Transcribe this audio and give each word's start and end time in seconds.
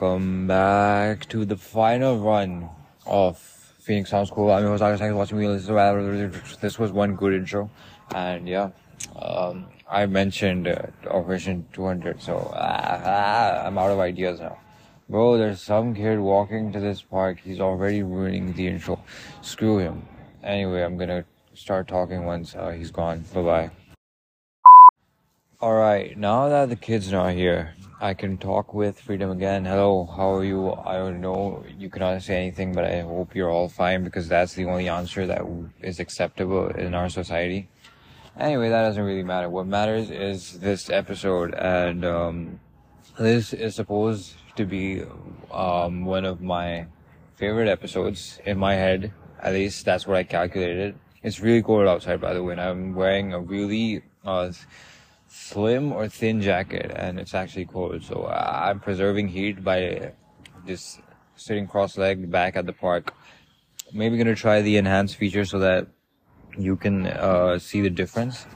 welcome 0.00 0.46
back 0.46 1.28
to 1.28 1.44
the 1.44 1.56
final 1.56 2.20
run 2.20 2.70
of 3.04 3.36
Phoenix 3.36 4.10
Sound 4.10 4.28
School. 4.28 4.52
I'm 4.52 4.62
your 4.62 4.70
host. 4.70 4.80
Thanks 4.80 5.00
for 5.00 5.16
watching 5.16 5.38
me. 5.38 6.36
This 6.60 6.78
was 6.78 6.92
one 6.92 7.16
good 7.16 7.34
intro, 7.34 7.68
and 8.14 8.48
yeah, 8.48 8.70
um, 9.16 9.66
I 9.90 10.06
mentioned 10.06 10.68
uh, 10.68 10.82
Operation 11.10 11.66
200, 11.72 12.22
so 12.22 12.48
ah, 12.54 13.00
ah, 13.04 13.66
I'm 13.66 13.76
out 13.76 13.90
of 13.90 13.98
ideas 13.98 14.38
now. 14.38 14.56
Bro, 15.08 15.38
there's 15.38 15.60
some 15.60 15.96
kid 15.96 16.20
walking 16.20 16.72
to 16.74 16.78
this 16.78 17.02
park. 17.02 17.40
He's 17.42 17.58
already 17.58 18.04
ruining 18.04 18.52
the 18.52 18.68
intro. 18.68 19.02
Screw 19.42 19.78
him. 19.78 20.06
Anyway, 20.44 20.82
I'm 20.82 20.96
gonna 20.96 21.24
start 21.54 21.88
talking 21.88 22.24
once 22.24 22.54
uh, 22.54 22.70
he's 22.70 22.92
gone. 22.92 23.24
Bye 23.34 23.42
bye. 23.42 23.70
Alright, 25.60 26.16
now 26.16 26.48
that 26.48 26.68
the 26.68 26.76
kid's 26.76 27.12
are 27.12 27.16
not 27.16 27.32
here, 27.32 27.74
I 28.00 28.14
can 28.14 28.38
talk 28.38 28.74
with 28.74 29.00
freedom 29.00 29.32
again. 29.32 29.64
Hello, 29.64 30.06
how 30.06 30.32
are 30.34 30.44
you? 30.44 30.72
I 30.72 30.94
don't 30.98 31.20
know. 31.20 31.64
You 31.76 31.90
cannot 31.90 32.22
say 32.22 32.36
anything, 32.36 32.72
but 32.72 32.84
I 32.84 33.00
hope 33.00 33.34
you're 33.34 33.50
all 33.50 33.68
fine 33.68 34.04
because 34.04 34.28
that's 34.28 34.54
the 34.54 34.66
only 34.66 34.88
answer 34.88 35.26
that 35.26 35.42
is 35.80 35.98
acceptable 35.98 36.68
in 36.68 36.94
our 36.94 37.08
society. 37.08 37.68
Anyway, 38.38 38.68
that 38.68 38.82
doesn't 38.82 39.02
really 39.02 39.24
matter. 39.24 39.48
What 39.48 39.66
matters 39.66 40.12
is 40.12 40.60
this 40.60 40.90
episode, 40.90 41.54
and 41.54 42.04
um, 42.04 42.60
this 43.18 43.52
is 43.52 43.74
supposed 43.74 44.34
to 44.54 44.64
be 44.64 45.02
um, 45.50 46.04
one 46.04 46.24
of 46.24 46.40
my 46.40 46.86
favorite 47.34 47.68
episodes 47.68 48.38
in 48.46 48.58
my 48.58 48.74
head. 48.74 49.12
At 49.42 49.54
least 49.54 49.84
that's 49.84 50.06
what 50.06 50.16
I 50.16 50.22
calculated. 50.22 50.94
It's 51.24 51.40
really 51.40 51.62
cold 51.62 51.88
outside, 51.88 52.20
by 52.20 52.32
the 52.32 52.44
way, 52.44 52.52
and 52.52 52.60
I'm 52.60 52.94
wearing 52.94 53.32
a 53.32 53.40
really 53.40 54.02
uh, 54.24 54.52
slim 55.28 55.92
or 55.92 56.08
thin 56.08 56.40
jacket 56.40 56.90
and 56.94 57.20
it's 57.20 57.34
actually 57.34 57.66
cold. 57.66 58.02
So 58.02 58.22
uh, 58.22 58.62
I'm 58.66 58.80
preserving 58.80 59.28
heat 59.28 59.62
by 59.62 60.12
just 60.66 61.00
sitting 61.36 61.66
cross-legged 61.66 62.30
back 62.30 62.56
at 62.56 62.66
the 62.66 62.72
park. 62.72 63.14
Maybe 63.92 64.16
gonna 64.16 64.34
try 64.34 64.62
the 64.62 64.76
enhanced 64.76 65.16
feature 65.16 65.44
so 65.44 65.58
that 65.60 65.86
you 66.58 66.76
can 66.76 67.06
uh, 67.06 67.58
see 67.58 67.80
the 67.80 67.90
difference. 67.90 68.46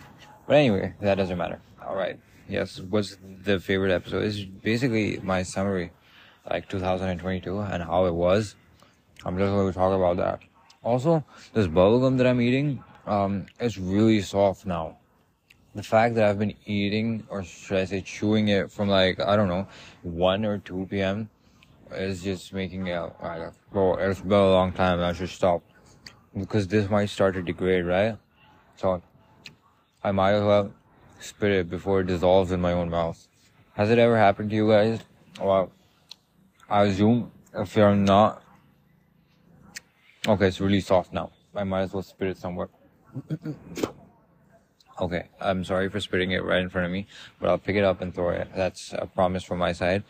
But 0.47 0.57
anyway, 0.57 0.95
that 1.01 1.15
doesn't 1.17 1.39
matter. 1.39 1.61
All 1.87 1.95
right. 1.95 2.19
Yes, 2.49 2.81
what's 2.81 3.17
the 3.23 3.61
favorite 3.61 3.93
episode? 3.93 4.25
It's 4.25 4.41
basically 4.41 5.21
my 5.23 5.43
summary, 5.43 5.93
like 6.51 6.69
2022 6.69 7.61
and 7.61 7.83
how 7.83 8.07
it 8.07 8.15
was. 8.15 8.57
I'm 9.25 9.39
just 9.39 9.51
going 9.51 9.69
to 9.69 9.73
talk 9.73 9.95
about 9.95 10.17
that. 10.17 10.41
Also, 10.83 11.25
this 11.55 11.69
bubblegum 11.69 12.19
that 12.19 12.27
I'm 12.27 12.41
eating, 12.41 12.83
um, 13.07 13.47
it's 13.61 13.79
really 13.79 14.21
soft 14.21 14.67
now 14.67 14.99
the 15.75 15.83
fact 15.83 16.15
that 16.17 16.29
I've 16.29 16.39
been 16.39 16.55
eating, 16.67 17.25
or 17.29 17.43
should 17.43 17.79
I 17.79 17.85
say 17.85 18.03
chewing 18.03 18.49
it 18.49 18.71
from 18.71 18.89
like, 18.89 19.21
I 19.21 19.37
don't 19.37 19.49
know, 19.49 19.67
1 20.03 20.45
or 20.45 20.59
2 20.59 20.89
p.m. 20.91 21.31
is 21.93 22.23
just 22.23 22.53
making 22.53 22.87
it, 22.87 23.01
like, 23.23 23.53
bro, 23.71 23.95
it's 23.95 24.21
been 24.21 24.33
a 24.33 24.51
long 24.51 24.73
time, 24.73 25.01
I 25.01 25.13
should 25.13 25.31
stop. 25.31 25.63
Because 26.37 26.67
this 26.67 26.91
might 26.91 27.07
start 27.07 27.35
to 27.35 27.43
degrade, 27.43 27.87
right? 27.87 28.17
So, 28.77 29.03
I 30.03 30.13
might 30.13 30.33
as 30.33 30.45
well 30.45 30.75
spit 31.21 31.53
it 31.53 31.71
before 31.71 32.01
it 32.01 32.07
dissolves 32.07 32.53
in 32.53 32.61
my 32.61 32.73
own 32.73 32.91
mouth. 32.91 33.27
Has 33.75 33.91
it 33.91 33.99
ever 33.99 34.19
happened 34.19 34.51
to 34.51 34.57
you 34.57 34.69
guys? 34.69 35.01
Well, 35.41 35.73
I 36.69 36.85
assume 36.85 37.31
if 37.55 37.77
you're 37.77 37.95
not, 37.95 38.43
okay, 40.27 40.49
it's 40.49 40.61
really 40.61 40.81
soft 40.81 41.13
now. 41.13 41.31
I 41.55 41.65
might 41.65 41.83
as 41.83 41.93
well 41.93 42.03
spit 42.03 42.29
it 42.29 42.37
somewhere. 42.37 42.69
Okay, 45.01 45.29
I'm 45.41 45.65
sorry 45.65 45.89
for 45.89 46.01
spitting 46.01 46.33
it 46.33 46.45
right 46.45 46.61
in 46.61 46.69
front 46.69 46.87
of 46.87 46.93
me, 46.93 47.07
but 47.41 47.49
I'll 47.49 47.59
pick 47.59 47.77
it 47.77 47.85
up 47.85 48.03
and 48.03 48.15
throw 48.15 48.31
it. 48.31 48.49
That's 48.55 48.93
a 48.93 49.07
promise 49.07 49.43
from 49.43 49.59
my 49.59 49.73
side. 49.73 50.05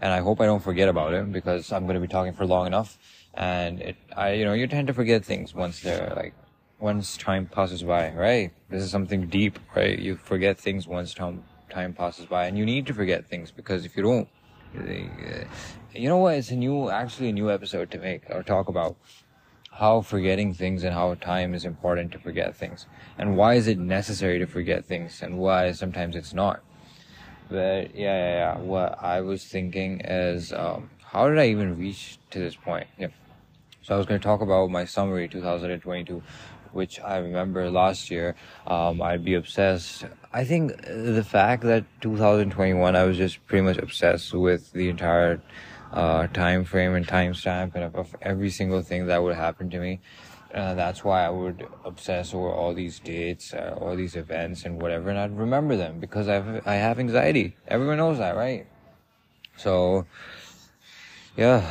And 0.00 0.12
I 0.12 0.20
hope 0.20 0.40
I 0.40 0.46
don't 0.46 0.62
forget 0.62 0.88
about 0.88 1.12
it 1.12 1.30
because 1.30 1.70
I'm 1.70 1.84
going 1.84 1.94
to 1.94 2.00
be 2.00 2.08
talking 2.08 2.32
for 2.32 2.46
long 2.46 2.66
enough. 2.66 2.98
And 3.34 3.80
it, 3.80 3.96
I, 4.16 4.32
you 4.32 4.44
know, 4.44 4.52
you 4.52 4.66
tend 4.66 4.88
to 4.88 4.94
forget 4.94 5.24
things 5.24 5.54
once 5.54 5.80
they're 5.80 6.12
like, 6.16 6.34
once 6.80 7.16
time 7.16 7.46
passes 7.46 7.82
by, 7.82 8.10
right? 8.12 8.52
This 8.68 8.82
is 8.82 8.90
something 8.90 9.28
deep, 9.28 9.58
right? 9.76 9.98
You 9.98 10.16
forget 10.16 10.58
things 10.58 10.86
once 10.86 11.14
time, 11.14 11.44
time 11.70 11.92
passes 11.92 12.26
by 12.26 12.46
and 12.46 12.58
you 12.58 12.66
need 12.66 12.86
to 12.86 12.94
forget 12.94 13.26
things 13.28 13.50
because 13.50 13.84
if 13.84 13.96
you 13.96 14.02
don't, 14.02 14.28
uh, 14.76 15.44
you 15.94 16.08
know 16.08 16.16
what? 16.16 16.34
It's 16.34 16.50
a 16.50 16.56
new, 16.56 16.90
actually 16.90 17.28
a 17.28 17.32
new 17.32 17.50
episode 17.50 17.90
to 17.92 17.98
make 17.98 18.22
or 18.30 18.42
talk 18.42 18.68
about 18.68 18.96
how 19.72 20.02
forgetting 20.02 20.52
things 20.52 20.84
and 20.84 20.94
how 20.94 21.14
time 21.14 21.54
is 21.54 21.64
important 21.64 22.12
to 22.12 22.18
forget 22.18 22.54
things. 22.54 22.86
And 23.18 23.36
why 23.36 23.54
is 23.54 23.66
it 23.66 23.78
necessary 23.78 24.38
to 24.38 24.46
forget 24.46 24.84
things 24.84 25.22
and 25.22 25.38
why 25.38 25.72
sometimes 25.72 26.14
it's 26.14 26.34
not? 26.34 26.60
But 27.48 27.94
yeah 27.94 28.16
yeah, 28.16 28.34
yeah. 28.34 28.58
what 28.58 28.98
i 29.02 29.20
was 29.20 29.44
thinking 29.44 30.00
is 30.00 30.52
um, 30.52 30.90
how 31.04 31.28
did 31.28 31.38
i 31.38 31.46
even 31.48 31.78
reach 31.78 32.18
to 32.30 32.38
this 32.38 32.56
point? 32.56 32.86
Yeah. 32.98 33.08
so 33.82 33.94
i 33.94 33.98
was 33.98 34.06
going 34.06 34.20
to 34.20 34.24
talk 34.24 34.40
about 34.40 34.70
my 34.70 34.84
summary 34.84 35.28
2022 35.28 36.22
which 36.72 36.98
i 37.00 37.18
remember 37.18 37.70
last 37.70 38.10
year. 38.10 38.34
Um, 38.66 39.02
i'd 39.02 39.24
be 39.24 39.34
obsessed. 39.34 40.06
I 40.32 40.44
think 40.44 40.74
the 40.86 41.24
fact 41.24 41.62
that 41.64 41.84
2021 42.00 42.96
i 42.96 43.04
was 43.04 43.18
just 43.18 43.44
pretty 43.46 43.62
much 43.62 43.76
obsessed 43.78 44.32
with 44.32 44.72
the 44.72 44.88
entire 44.88 45.42
uh, 45.92 46.26
time 46.28 46.64
frame 46.64 46.94
and 46.94 47.06
timestamp 47.06 47.74
and 47.74 47.94
of, 47.94 48.16
every 48.22 48.50
single 48.50 48.82
thing 48.82 49.06
that 49.06 49.22
would 49.22 49.36
happen 49.36 49.70
to 49.70 49.78
me. 49.78 50.00
Uh, 50.54 50.74
that's 50.74 51.02
why 51.02 51.24
I 51.24 51.30
would 51.30 51.66
obsess 51.84 52.34
over 52.34 52.50
all 52.50 52.74
these 52.74 52.98
dates, 53.00 53.54
uh, 53.54 53.74
all 53.80 53.96
these 53.96 54.16
events, 54.16 54.64
and 54.64 54.80
whatever, 54.80 55.08
and 55.08 55.18
I'd 55.18 55.36
remember 55.36 55.76
them 55.76 55.98
because 55.98 56.28
I 56.28 56.34
have, 56.34 56.66
I 56.66 56.74
have 56.74 56.98
anxiety. 56.98 57.56
Everyone 57.68 57.96
knows 57.96 58.18
that, 58.18 58.36
right? 58.36 58.66
So, 59.56 60.06
yeah, 61.36 61.66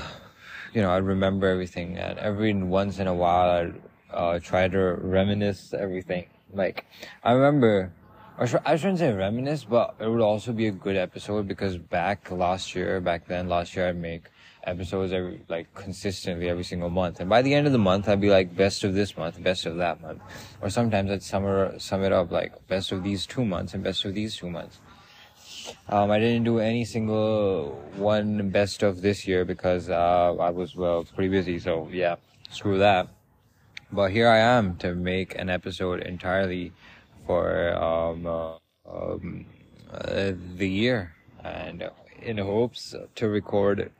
you 0.73 0.81
know, 0.81 0.91
I'd 0.91 1.03
remember 1.03 1.47
everything, 1.47 1.97
and 1.97 2.17
every 2.17 2.53
once 2.53 2.97
in 2.97 3.05
a 3.05 3.13
while, 3.13 3.49
I'd 3.51 3.81
uh, 4.11 4.39
try 4.39 4.67
to 4.67 4.77
reminisce 4.77 5.73
everything. 5.73 6.25
Like, 6.51 6.85
I 7.23 7.33
remember 7.33 7.93
I 8.41 8.75
shouldn't 8.75 8.97
say 8.97 9.13
reminisce, 9.13 9.65
but 9.65 9.93
it 9.99 10.07
would 10.07 10.19
also 10.19 10.51
be 10.51 10.65
a 10.65 10.71
good 10.71 10.95
episode 10.95 11.47
because 11.47 11.77
back 11.77 12.31
last 12.31 12.73
year, 12.73 12.99
back 12.99 13.27
then, 13.27 13.47
last 13.47 13.75
year, 13.75 13.87
I'd 13.87 13.97
make 13.97 14.23
episodes 14.63 15.13
every, 15.13 15.41
like, 15.47 15.71
consistently 15.75 16.49
every 16.49 16.63
single 16.63 16.89
month. 16.89 17.19
And 17.19 17.29
by 17.29 17.43
the 17.43 17.53
end 17.53 17.67
of 17.67 17.71
the 17.71 17.77
month, 17.77 18.09
I'd 18.09 18.19
be 18.19 18.31
like, 18.31 18.55
best 18.55 18.83
of 18.83 18.95
this 18.95 19.15
month, 19.15 19.41
best 19.43 19.67
of 19.67 19.77
that 19.77 20.01
month. 20.01 20.23
Or 20.59 20.71
sometimes 20.71 21.11
I'd 21.11 21.21
sum, 21.21 21.79
sum 21.79 22.03
it 22.03 22.11
up 22.11 22.31
like, 22.31 22.67
best 22.67 22.91
of 22.91 23.03
these 23.03 23.27
two 23.27 23.45
months 23.45 23.75
and 23.75 23.83
best 23.83 24.05
of 24.05 24.15
these 24.15 24.35
two 24.35 24.49
months. 24.49 24.79
Um, 25.87 26.09
I 26.09 26.17
didn't 26.17 26.43
do 26.43 26.57
any 26.57 26.83
single 26.83 27.79
one 27.95 28.49
best 28.49 28.81
of 28.81 29.03
this 29.03 29.27
year 29.27 29.45
because, 29.45 29.87
uh, 29.87 30.35
I 30.39 30.49
was, 30.49 30.75
well, 30.75 31.03
pretty 31.03 31.29
busy. 31.29 31.59
So 31.59 31.87
yeah, 31.91 32.15
screw 32.49 32.79
that. 32.79 33.07
But 33.91 34.09
here 34.11 34.29
I 34.29 34.39
am 34.39 34.77
to 34.77 34.95
make 34.95 35.37
an 35.37 35.51
episode 35.51 35.99
entirely 35.99 36.71
for 37.25 37.73
um, 37.75 38.25
uh, 38.25 38.55
um, 38.89 39.45
uh, 39.91 40.31
the 40.57 40.67
year 40.67 41.15
and 41.43 41.89
in 42.21 42.37
hopes 42.37 42.95
to 43.15 43.27
record 43.27 43.91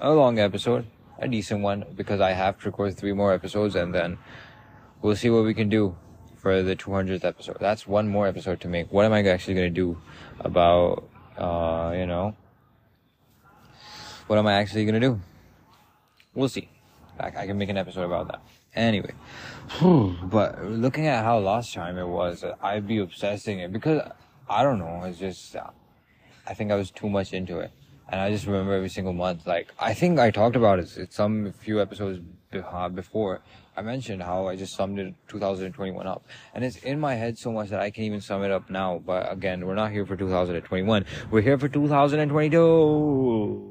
a 0.00 0.12
long 0.12 0.38
episode, 0.38 0.86
a 1.18 1.28
decent 1.28 1.62
one, 1.62 1.84
because 1.94 2.20
I 2.20 2.32
have 2.32 2.58
to 2.60 2.66
record 2.66 2.96
three 2.96 3.12
more 3.12 3.32
episodes 3.32 3.74
and 3.74 3.94
then 3.94 4.18
we'll 5.02 5.16
see 5.16 5.30
what 5.30 5.44
we 5.44 5.54
can 5.54 5.68
do 5.68 5.96
for 6.36 6.62
the 6.62 6.76
200th 6.76 7.24
episode. 7.24 7.56
That's 7.60 7.86
one 7.86 8.08
more 8.08 8.26
episode 8.26 8.60
to 8.60 8.68
make. 8.68 8.92
What 8.92 9.04
am 9.04 9.12
I 9.12 9.22
actually 9.26 9.54
going 9.54 9.74
to 9.74 9.74
do 9.74 10.00
about, 10.40 11.08
uh, 11.36 11.92
you 11.96 12.06
know, 12.06 12.36
what 14.26 14.38
am 14.38 14.46
I 14.46 14.54
actually 14.54 14.84
going 14.84 15.00
to 15.00 15.08
do? 15.08 15.20
We'll 16.34 16.48
see. 16.48 16.68
I, 17.20 17.26
I 17.36 17.46
can 17.46 17.58
make 17.58 17.68
an 17.68 17.76
episode 17.76 18.04
about 18.04 18.28
that. 18.28 18.40
Anyway, 18.74 19.12
but 20.22 20.64
looking 20.64 21.06
at 21.06 21.24
how 21.24 21.38
last 21.38 21.74
time 21.74 21.98
it 21.98 22.06
was, 22.06 22.44
I'd 22.62 22.86
be 22.86 22.98
obsessing 22.98 23.60
it 23.60 23.72
because 23.72 24.02
I 24.48 24.62
don't 24.62 24.78
know. 24.78 25.02
It's 25.04 25.18
just 25.18 25.56
I 26.46 26.54
think 26.54 26.70
I 26.70 26.76
was 26.76 26.90
too 26.90 27.08
much 27.08 27.32
into 27.32 27.58
it, 27.60 27.70
and 28.08 28.20
I 28.20 28.30
just 28.30 28.46
remember 28.46 28.72
every 28.72 28.88
single 28.88 29.12
month. 29.12 29.46
Like 29.46 29.72
I 29.78 29.94
think 29.94 30.18
I 30.18 30.30
talked 30.30 30.56
about 30.56 30.78
it. 30.78 30.96
It's 30.96 31.16
some 31.16 31.52
few 31.52 31.80
episodes 31.80 32.20
uh, 32.52 32.88
before. 32.88 33.40
I 33.76 33.82
mentioned 33.82 34.22
how 34.22 34.48
I 34.48 34.56
just 34.56 34.74
summed 34.74 34.98
it 34.98 35.14
2021 35.28 36.06
up, 36.06 36.26
and 36.54 36.64
it's 36.64 36.78
in 36.78 36.98
my 36.98 37.14
head 37.14 37.38
so 37.38 37.52
much 37.52 37.68
that 37.68 37.80
I 37.80 37.90
can 37.90 38.04
even 38.04 38.20
sum 38.20 38.42
it 38.42 38.50
up 38.50 38.70
now. 38.70 39.00
But 39.04 39.30
again, 39.30 39.66
we're 39.66 39.74
not 39.74 39.92
here 39.92 40.04
for 40.04 40.16
2021. 40.16 41.04
We're 41.30 41.42
here 41.42 41.58
for 41.58 41.68
2022. 41.68 42.58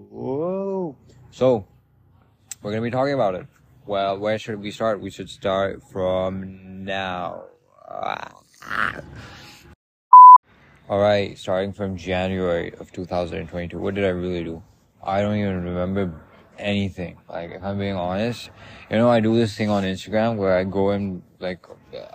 Whoa! 0.09 0.95
So 1.31 1.65
we're 2.62 2.71
gonna 2.71 2.81
be 2.81 2.92
talking 2.92 3.13
about 3.13 3.36
it. 3.36 3.45
Well, 3.86 4.18
where 4.18 4.38
should 4.38 4.59
we 4.59 4.71
start? 4.71 5.00
We 5.00 5.09
should 5.09 5.30
start 5.30 5.81
from 5.92 6.83
now. 6.83 7.45
Ah. 7.88 8.31
Alright, 10.89 11.38
starting 11.38 11.74
from 11.74 11.98
January 11.98 12.74
of 12.80 12.92
2022. 12.92 13.77
What 13.77 13.95
did 13.95 14.06
I 14.06 14.09
really 14.09 14.44
do? 14.44 14.63
I 15.04 15.21
don't 15.21 15.36
even 15.36 15.63
remember 15.63 16.21
anything. 16.57 17.18
Like, 17.30 17.51
if 17.51 17.63
I'm 17.63 17.77
being 17.77 17.95
honest, 17.95 18.50
you 18.89 18.98
know, 18.98 19.09
I 19.09 19.19
do 19.19 19.36
this 19.36 19.56
thing 19.56 19.69
on 19.69 19.83
Instagram 19.83 20.38
where 20.38 20.57
I 20.57 20.63
go 20.63 20.92
and 20.92 21.21
like, 21.39 21.65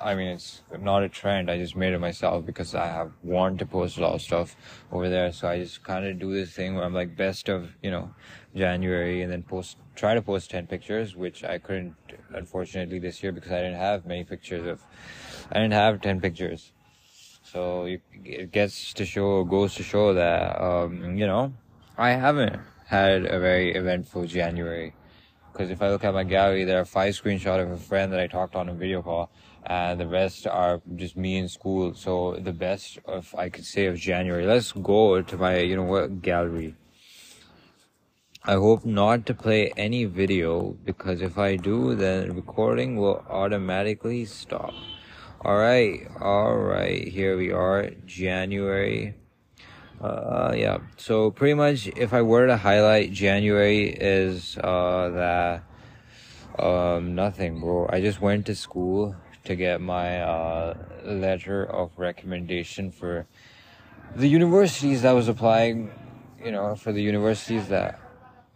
I 0.00 0.14
mean, 0.14 0.28
it's 0.28 0.62
not 0.80 1.02
a 1.02 1.08
trend. 1.08 1.50
I 1.50 1.58
just 1.58 1.76
made 1.76 1.92
it 1.92 1.98
myself 2.00 2.44
because 2.44 2.74
I 2.74 2.86
have 2.86 3.12
wanted 3.22 3.60
to 3.60 3.66
post 3.66 3.98
a 3.98 4.00
lot 4.00 4.14
of 4.14 4.22
stuff 4.22 4.56
over 4.90 5.08
there. 5.08 5.32
So 5.32 5.48
I 5.48 5.58
just 5.58 5.84
kind 5.84 6.06
of 6.06 6.18
do 6.18 6.32
this 6.32 6.52
thing 6.52 6.74
where 6.74 6.84
I'm 6.84 6.94
like 6.94 7.16
best 7.16 7.48
of, 7.48 7.76
you 7.82 7.90
know, 7.90 8.14
January 8.54 9.22
and 9.22 9.32
then 9.32 9.42
post, 9.42 9.78
try 9.94 10.14
to 10.14 10.22
post 10.22 10.50
10 10.50 10.66
pictures, 10.66 11.16
which 11.16 11.44
I 11.44 11.58
couldn't, 11.58 11.94
unfortunately, 12.34 12.98
this 12.98 13.22
year 13.22 13.32
because 13.32 13.52
I 13.52 13.62
didn't 13.62 13.78
have 13.78 14.06
many 14.06 14.24
pictures 14.24 14.66
of, 14.66 14.82
I 15.50 15.60
didn't 15.60 15.72
have 15.72 16.00
10 16.00 16.20
pictures. 16.20 16.72
So 17.44 17.84
it 18.24 18.52
gets 18.52 18.92
to 18.94 19.04
show, 19.04 19.44
goes 19.44 19.74
to 19.74 19.82
show 19.82 20.14
that, 20.14 20.60
um, 20.60 21.16
you 21.16 21.26
know, 21.26 21.52
I 21.98 22.10
haven't 22.10 22.60
had 22.86 23.24
a 23.26 23.38
very 23.38 23.74
eventful 23.74 24.26
January. 24.26 24.94
Because 25.52 25.70
if 25.70 25.82
I 25.82 25.90
look 25.90 26.02
at 26.02 26.14
my 26.14 26.24
gallery, 26.24 26.64
there 26.64 26.80
are 26.80 26.86
five 26.86 27.12
screenshots 27.14 27.62
of 27.62 27.70
a 27.72 27.76
friend 27.76 28.10
that 28.12 28.20
I 28.20 28.26
talked 28.26 28.54
on 28.54 28.70
a 28.70 28.74
video 28.74 29.02
call, 29.02 29.30
and 29.64 30.00
the 30.00 30.06
rest 30.06 30.46
are 30.46 30.80
just 30.96 31.14
me 31.14 31.36
in 31.36 31.48
school. 31.48 31.94
So 31.94 32.36
the 32.40 32.54
best 32.54 32.98
of 33.04 33.34
I 33.36 33.50
could 33.50 33.66
say 33.66 33.84
of 33.86 33.98
January. 33.98 34.46
Let's 34.46 34.72
go 34.72 35.20
to 35.20 35.36
my, 35.36 35.58
you 35.58 35.76
know 35.76 35.82
what, 35.82 36.22
gallery. 36.22 36.74
I 38.44 38.54
hope 38.54 38.84
not 38.84 39.24
to 39.26 39.34
play 39.34 39.72
any 39.76 40.04
video 40.04 40.76
because 40.84 41.22
if 41.22 41.38
I 41.38 41.54
do, 41.54 41.94
then 41.94 42.34
recording 42.34 42.96
will 42.96 43.24
automatically 43.30 44.24
stop. 44.24 44.74
Alright, 45.44 46.08
alright, 46.20 47.06
here 47.06 47.36
we 47.36 47.52
are, 47.52 47.90
January. 48.04 49.14
Uh, 50.00 50.54
yeah, 50.56 50.78
so 50.96 51.30
pretty 51.30 51.54
much 51.54 51.86
if 51.94 52.12
I 52.12 52.22
were 52.22 52.48
to 52.48 52.56
highlight 52.56 53.12
January 53.12 53.90
is, 53.90 54.58
uh, 54.58 55.10
that, 55.10 55.62
um, 56.58 57.14
nothing, 57.14 57.60
bro. 57.60 57.86
I 57.90 58.00
just 58.00 58.20
went 58.20 58.46
to 58.46 58.56
school 58.56 59.14
to 59.44 59.54
get 59.54 59.80
my, 59.80 60.20
uh, 60.20 60.74
letter 61.04 61.64
of 61.64 61.96
recommendation 61.96 62.90
for 62.90 63.28
the 64.16 64.26
universities 64.26 65.02
that 65.02 65.12
was 65.12 65.28
applying, 65.28 65.92
you 66.44 66.50
know, 66.50 66.74
for 66.74 66.90
the 66.90 67.02
universities 67.02 67.68
that 67.68 68.01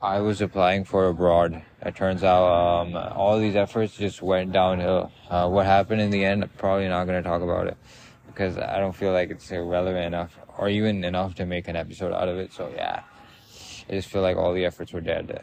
I 0.00 0.20
was 0.20 0.42
applying 0.42 0.84
for 0.84 1.06
abroad. 1.06 1.62
It 1.80 1.96
turns 1.96 2.22
out 2.22 2.44
um, 2.44 2.94
all 2.94 3.38
these 3.38 3.56
efforts 3.56 3.96
just 3.96 4.20
went 4.20 4.52
downhill. 4.52 5.10
Uh, 5.30 5.48
what 5.48 5.64
happened 5.64 6.02
in 6.02 6.10
the 6.10 6.22
end, 6.22 6.48
probably 6.58 6.86
not 6.86 7.06
going 7.06 7.22
to 7.22 7.26
talk 7.26 7.40
about 7.40 7.66
it 7.66 7.78
because 8.26 8.58
I 8.58 8.78
don't 8.78 8.94
feel 8.94 9.12
like 9.12 9.30
it's 9.30 9.50
relevant 9.50 10.04
enough 10.04 10.38
or 10.58 10.68
even 10.68 11.02
enough 11.02 11.34
to 11.36 11.46
make 11.46 11.66
an 11.68 11.76
episode 11.76 12.12
out 12.12 12.28
of 12.28 12.36
it. 12.36 12.52
So 12.52 12.70
yeah, 12.74 13.04
I 13.88 13.92
just 13.92 14.08
feel 14.08 14.20
like 14.20 14.36
all 14.36 14.52
the 14.52 14.66
efforts 14.66 14.92
were 14.92 15.00
dead. 15.00 15.42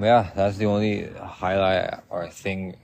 Yeah, 0.00 0.30
that's 0.34 0.56
the 0.56 0.64
only 0.64 1.10
highlight 1.12 2.00
or 2.08 2.30
thing, 2.30 2.78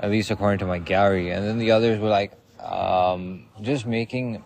at 0.00 0.10
least 0.10 0.32
according 0.32 0.58
to 0.58 0.66
my 0.66 0.78
gallery. 0.78 1.30
And 1.30 1.46
then 1.46 1.58
the 1.58 1.70
others 1.70 2.00
were 2.00 2.08
like 2.08 2.32
um, 2.58 3.46
just 3.60 3.86
making, 3.86 4.42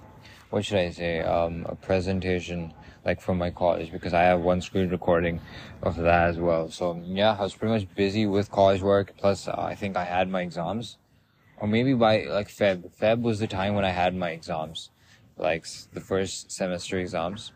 what 0.50 0.67
should 0.67 0.79
I 0.79 0.91
say, 0.91 1.20
um, 1.20 1.64
a 1.67 1.75
presentation 1.75 2.75
like 3.06 3.20
from 3.20 3.38
my 3.38 3.50
college 3.50 3.93
because 3.93 4.12
I 4.12 4.23
have 4.23 4.41
one 4.41 4.61
screen 4.61 4.91
recording 4.91 5.41
of 5.82 5.97
that 5.97 6.29
as 6.29 6.38
well. 6.38 6.69
So 6.70 7.00
yeah, 7.06 7.37
I 7.38 7.43
was 7.43 7.55
pretty 7.55 7.73
much 7.73 7.94
busy 7.94 8.26
with 8.26 8.50
college 8.50 8.82
work. 8.82 9.14
Plus, 9.17 9.47
uh, 9.47 9.55
I 9.56 9.76
think 9.76 9.97
I 9.97 10.05
had 10.05 10.29
my 10.29 10.43
exams, 10.43 10.99
or 11.58 11.69
maybe 11.69 11.94
by 11.94 12.25
like 12.25 12.49
Feb. 12.49 12.91
Feb 13.00 13.23
was 13.23 13.38
the 13.38 13.47
time 13.47 13.75
when 13.75 13.85
I 13.85 13.91
had 13.91 14.14
my 14.14 14.31
exams, 14.31 14.91
like 15.38 15.64
the 15.93 16.00
first 16.00 16.50
semester 16.50 16.99
exams. 16.99 17.53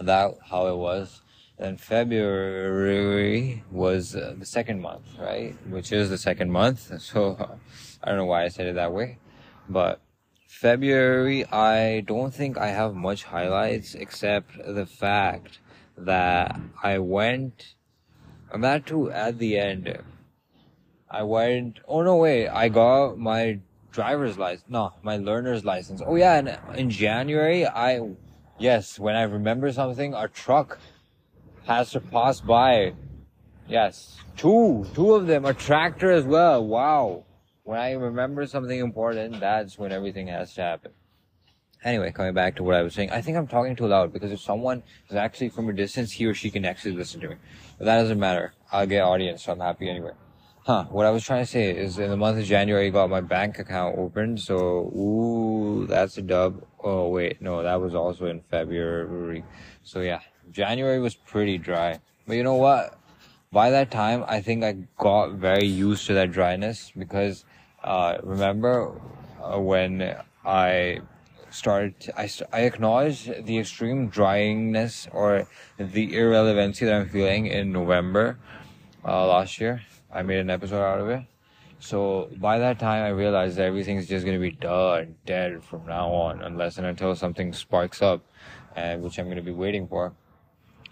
That 0.00 0.38
how 0.50 0.68
it 0.68 0.76
was. 0.76 1.20
Then 1.58 1.76
February 1.76 3.62
was 3.70 4.16
uh, 4.16 4.34
the 4.36 4.46
second 4.46 4.80
month, 4.80 5.06
right? 5.20 5.54
Which 5.68 5.92
is 5.92 6.10
the 6.10 6.18
second 6.18 6.50
month. 6.50 6.90
So 7.00 7.58
I 8.02 8.08
don't 8.08 8.18
know 8.18 8.24
why 8.24 8.44
I 8.44 8.48
said 8.48 8.66
it 8.66 8.74
that 8.74 8.92
way, 8.92 9.18
but 9.68 10.00
February, 10.46 11.44
I 11.46 12.00
don't 12.00 12.32
think 12.32 12.58
I 12.58 12.68
have 12.68 12.94
much 12.94 13.24
highlights 13.24 13.94
except 13.94 14.56
the 14.56 14.86
fact 14.86 15.58
that 15.96 16.58
I 16.82 16.98
went, 16.98 17.74
I'm 18.52 18.60
not 18.60 18.86
too 18.86 19.10
at 19.10 19.38
the 19.38 19.58
end. 19.58 19.98
I 21.10 21.22
went, 21.22 21.80
oh 21.86 22.02
no, 22.02 22.16
wait, 22.16 22.48
I 22.48 22.68
got 22.68 23.18
my 23.18 23.60
driver's 23.90 24.38
license, 24.38 24.68
no, 24.68 24.92
my 25.02 25.16
learner's 25.16 25.64
license. 25.64 26.02
Oh 26.04 26.16
yeah, 26.16 26.34
and 26.34 26.78
in 26.78 26.90
January, 26.90 27.66
I, 27.66 28.00
yes, 28.58 28.98
when 28.98 29.16
I 29.16 29.22
remember 29.22 29.72
something, 29.72 30.14
a 30.14 30.28
truck 30.28 30.78
has 31.66 31.90
to 31.92 32.00
pass 32.00 32.40
by. 32.40 32.94
Yes, 33.66 34.18
two, 34.36 34.86
two 34.94 35.14
of 35.14 35.26
them, 35.26 35.44
a 35.44 35.54
tractor 35.54 36.10
as 36.10 36.24
well. 36.24 36.64
Wow 36.64 37.24
when 37.64 37.80
I 37.80 37.92
remember 37.92 38.46
something 38.46 38.78
important, 38.78 39.40
that's 39.40 39.78
when 39.78 39.90
everything 39.90 40.28
has 40.28 40.54
to 40.54 40.60
happen. 40.60 40.92
Anyway, 41.82 42.12
coming 42.12 42.32
back 42.32 42.56
to 42.56 42.62
what 42.62 42.76
I 42.76 42.82
was 42.82 42.94
saying, 42.94 43.10
I 43.10 43.20
think 43.20 43.36
I'm 43.36 43.46
talking 43.46 43.74
too 43.74 43.86
loud 43.86 44.12
because 44.12 44.32
if 44.32 44.40
someone 44.40 44.82
is 45.10 45.16
actually 45.16 45.48
from 45.48 45.68
a 45.68 45.72
distance, 45.72 46.12
he 46.12 46.26
or 46.26 46.34
she 46.34 46.50
can 46.50 46.64
actually 46.64 46.92
listen 46.92 47.20
to 47.22 47.28
me. 47.28 47.36
But 47.78 47.86
that 47.86 47.98
doesn't 48.02 48.20
matter. 48.20 48.54
I'll 48.70 48.86
get 48.86 49.02
audience, 49.02 49.44
so 49.44 49.52
I'm 49.52 49.60
happy 49.60 49.88
anyway. 49.88 50.12
Huh, 50.66 50.84
what 50.84 51.04
I 51.04 51.10
was 51.10 51.24
trying 51.24 51.44
to 51.44 51.50
say 51.50 51.76
is 51.76 51.98
in 51.98 52.08
the 52.08 52.16
month 52.16 52.38
of 52.38 52.44
January, 52.44 52.86
I 52.86 52.90
got 52.90 53.10
my 53.10 53.20
bank 53.20 53.58
account 53.58 53.98
opened, 53.98 54.40
so, 54.40 54.90
ooh, 54.96 55.86
that's 55.86 56.16
a 56.16 56.22
dub. 56.22 56.64
Oh, 56.82 57.08
wait, 57.08 57.42
no, 57.42 57.62
that 57.62 57.80
was 57.80 57.94
also 57.94 58.26
in 58.26 58.40
February. 58.50 59.44
So 59.82 60.00
yeah, 60.00 60.20
January 60.50 61.00
was 61.00 61.14
pretty 61.14 61.58
dry. 61.58 62.00
But 62.26 62.36
you 62.36 62.42
know 62.42 62.54
what? 62.54 62.98
By 63.52 63.70
that 63.70 63.90
time, 63.90 64.24
I 64.26 64.40
think 64.40 64.64
I 64.64 64.72
got 64.98 65.32
very 65.32 65.66
used 65.66 66.06
to 66.06 66.14
that 66.14 66.32
dryness 66.32 66.90
because 66.96 67.44
uh, 67.84 68.18
remember 68.22 69.00
uh, 69.42 69.60
when 69.60 70.16
I 70.44 71.00
started, 71.50 71.94
I, 72.16 72.28
I 72.52 72.60
acknowledged 72.62 73.44
the 73.44 73.58
extreme 73.58 74.08
dryness 74.08 75.06
or 75.12 75.46
the 75.78 76.16
irrelevancy 76.16 76.86
that 76.86 76.94
I'm 76.94 77.08
feeling 77.08 77.46
in 77.46 77.72
November 77.72 78.38
uh, 79.04 79.26
last 79.26 79.60
year. 79.60 79.82
I 80.12 80.22
made 80.22 80.38
an 80.38 80.50
episode 80.50 80.82
out 80.82 81.00
of 81.00 81.08
it. 81.10 81.22
So 81.78 82.30
by 82.38 82.58
that 82.58 82.78
time, 82.78 83.04
I 83.04 83.08
realized 83.08 83.58
that 83.58 83.66
everything's 83.66 84.08
just 84.08 84.24
gonna 84.24 84.38
be 84.38 84.52
done, 84.52 85.16
dead 85.26 85.62
from 85.62 85.86
now 85.86 86.10
on, 86.10 86.42
unless 86.42 86.78
and 86.78 86.86
until 86.86 87.14
something 87.14 87.52
sparks 87.52 88.00
up, 88.00 88.22
and 88.74 89.02
which 89.02 89.18
I'm 89.18 89.28
gonna 89.28 89.42
be 89.42 89.52
waiting 89.52 89.86
for. 89.86 90.14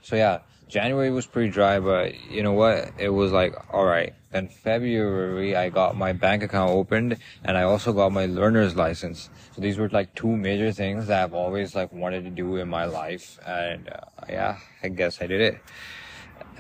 So 0.03 0.17
yeah, 0.17 0.41
January 0.73 1.11
was 1.11 1.27
pretty 1.27 1.51
dry, 1.51 1.79
but 1.81 2.15
you 2.31 2.43
know 2.43 2.55
what? 2.55 2.93
It 2.97 3.11
was 3.11 3.31
like, 3.31 3.55
alright. 3.75 4.15
Then 4.31 4.49
February, 4.49 5.55
I 5.55 5.69
got 5.69 5.99
my 5.99 6.15
bank 6.15 6.43
account 6.43 6.71
opened 6.71 7.19
and 7.45 7.59
I 7.59 7.65
also 7.65 7.93
got 7.93 8.11
my 8.11 8.25
learner's 8.25 8.75
license. 8.75 9.29
So 9.55 9.61
these 9.61 9.77
were 9.77 9.91
like 9.91 10.15
two 10.15 10.35
major 10.35 10.73
things 10.73 11.08
that 11.08 11.25
I've 11.25 11.35
always 11.35 11.75
like 11.75 11.93
wanted 11.93 12.25
to 12.25 12.31
do 12.31 12.56
in 12.56 12.70
my 12.70 12.87
life. 12.87 13.39
And 13.46 13.87
uh, 13.91 14.25
yeah, 14.31 14.61
I 14.82 14.89
guess 14.89 15.20
I 15.20 15.27
did 15.27 15.43
it. 15.43 15.61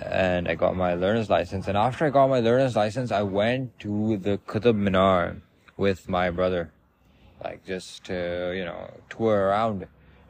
And 0.04 0.46
I 0.46 0.56
got 0.56 0.76
my 0.76 0.92
learner's 0.92 1.30
license. 1.30 1.66
And 1.66 1.78
after 1.78 2.04
I 2.04 2.10
got 2.10 2.28
my 2.28 2.40
learner's 2.40 2.76
license, 2.76 3.12
I 3.12 3.22
went 3.22 3.78
to 3.78 4.18
the 4.18 4.36
Qutub 4.46 4.76
Minar 4.76 5.40
with 5.78 6.10
my 6.10 6.28
brother. 6.28 6.70
Like 7.42 7.64
just 7.64 8.04
to, 8.04 8.52
you 8.54 8.66
know, 8.66 8.90
tour 9.08 9.48
around 9.48 9.86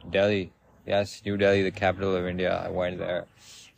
Delhi. 0.09 0.52
Yes, 0.86 1.22
New 1.24 1.36
Delhi, 1.36 1.62
the 1.62 1.70
capital 1.70 2.14
of 2.16 2.26
India. 2.26 2.62
I 2.64 2.70
went 2.70 2.98
there 2.98 3.26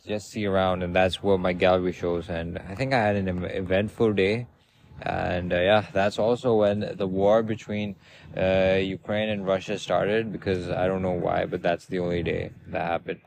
just 0.05 0.29
see 0.29 0.45
around 0.45 0.83
and 0.83 0.95
that's 0.95 1.23
what 1.23 1.39
my 1.39 1.51
gallery 1.51 1.91
shows 1.91 2.29
and 2.29 2.59
i 2.69 2.75
think 2.75 2.93
i 2.93 2.97
had 2.97 3.15
an 3.15 3.27
eventful 3.45 4.13
day 4.13 4.45
and 5.01 5.51
uh, 5.51 5.55
yeah 5.55 5.85
that's 5.93 6.19
also 6.19 6.55
when 6.55 6.95
the 6.95 7.07
war 7.07 7.41
between 7.41 7.95
uh, 8.37 8.77
ukraine 8.79 9.29
and 9.29 9.47
russia 9.47 9.79
started 9.79 10.31
because 10.31 10.69
i 10.69 10.87
don't 10.87 11.01
know 11.01 11.11
why 11.11 11.45
but 11.45 11.61
that's 11.61 11.87
the 11.87 11.99
only 11.99 12.23
day 12.23 12.51
that 12.67 12.81
happened. 12.81 13.19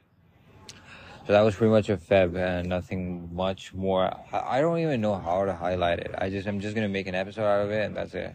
So 1.27 1.35
that 1.35 1.43
was 1.43 1.57
pretty 1.57 1.71
much 1.71 1.91
a 1.91 1.99
feb 1.99 2.39
and 2.39 2.71
nothing 2.71 3.29
much 3.35 3.75
more. 3.75 4.11
I 4.33 4.63
don't 4.63 4.79
even 4.79 5.03
know 5.03 5.15
how 5.15 5.45
to 5.45 5.55
highlight 5.55 5.99
it. 5.99 6.15
I 6.17 6.31
just 6.31 6.49
i'm 6.49 6.59
just 6.59 6.75
gonna 6.75 6.89
make 6.89 7.07
an 7.07 7.15
episode 7.15 7.45
out 7.45 7.67
of 7.67 7.71
it 7.71 7.85
and 7.85 7.95
that's 7.95 8.15
it 8.15 8.35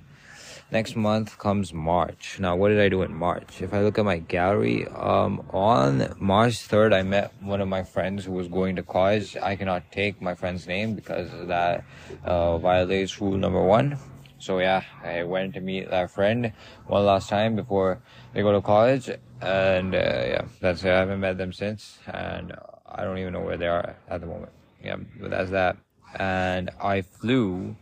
next 0.73 0.95
month 0.95 1.37
comes 1.37 1.71
March. 1.71 2.39
Now, 2.39 2.55
what 2.55 2.69
did 2.69 2.79
I 2.79 2.89
do 2.89 3.03
in 3.03 3.13
March? 3.13 3.61
If 3.61 3.75
I 3.75 3.81
look 3.81 3.99
at 3.99 4.05
my 4.05 4.17
gallery, 4.17 4.87
um, 4.87 5.45
on 5.51 6.15
March 6.17 6.55
3rd, 6.67 6.95
I 6.95 7.03
met 7.03 7.31
one 7.41 7.61
of 7.61 7.67
my 7.67 7.83
friends 7.83 8.25
who 8.25 8.31
was 8.31 8.47
going 8.47 8.75
to 8.77 8.83
college. 8.83 9.37
I 9.37 9.55
cannot 9.55 9.91
take 9.91 10.19
my 10.19 10.33
friend's 10.33 10.65
name 10.65 10.95
because 10.95 11.29
that 11.47 11.85
uh, 12.25 12.57
violates 12.57 13.21
rule 13.21 13.37
number 13.37 13.61
one. 13.61 13.99
So 14.39 14.57
yeah, 14.59 14.81
I 15.03 15.23
went 15.23 15.53
to 15.53 15.61
meet 15.61 15.91
that 15.91 16.09
friend 16.09 16.51
one 16.87 17.05
last 17.05 17.29
time 17.29 17.55
before 17.55 18.01
they 18.33 18.41
go 18.41 18.51
to 18.51 18.59
college, 18.59 19.09
and 19.41 19.93
uh, 19.93 19.97
yeah, 20.33 20.45
that's 20.59 20.83
it. 20.83 20.89
I 20.89 20.99
haven't 20.99 21.21
met 21.21 21.37
them 21.37 21.53
since, 21.53 21.99
and 22.07 22.51
I 22.85 23.03
don't 23.03 23.19
even 23.19 23.31
know 23.31 23.45
where 23.47 23.57
they 23.57 23.67
are 23.67 23.95
at 24.09 24.19
the 24.19 24.27
moment. 24.27 24.51
Yeah, 24.83 24.97
but 25.21 25.29
that's 25.29 25.51
that. 25.51 25.77
And 26.15 26.71
I 26.81 27.03
flew 27.03 27.77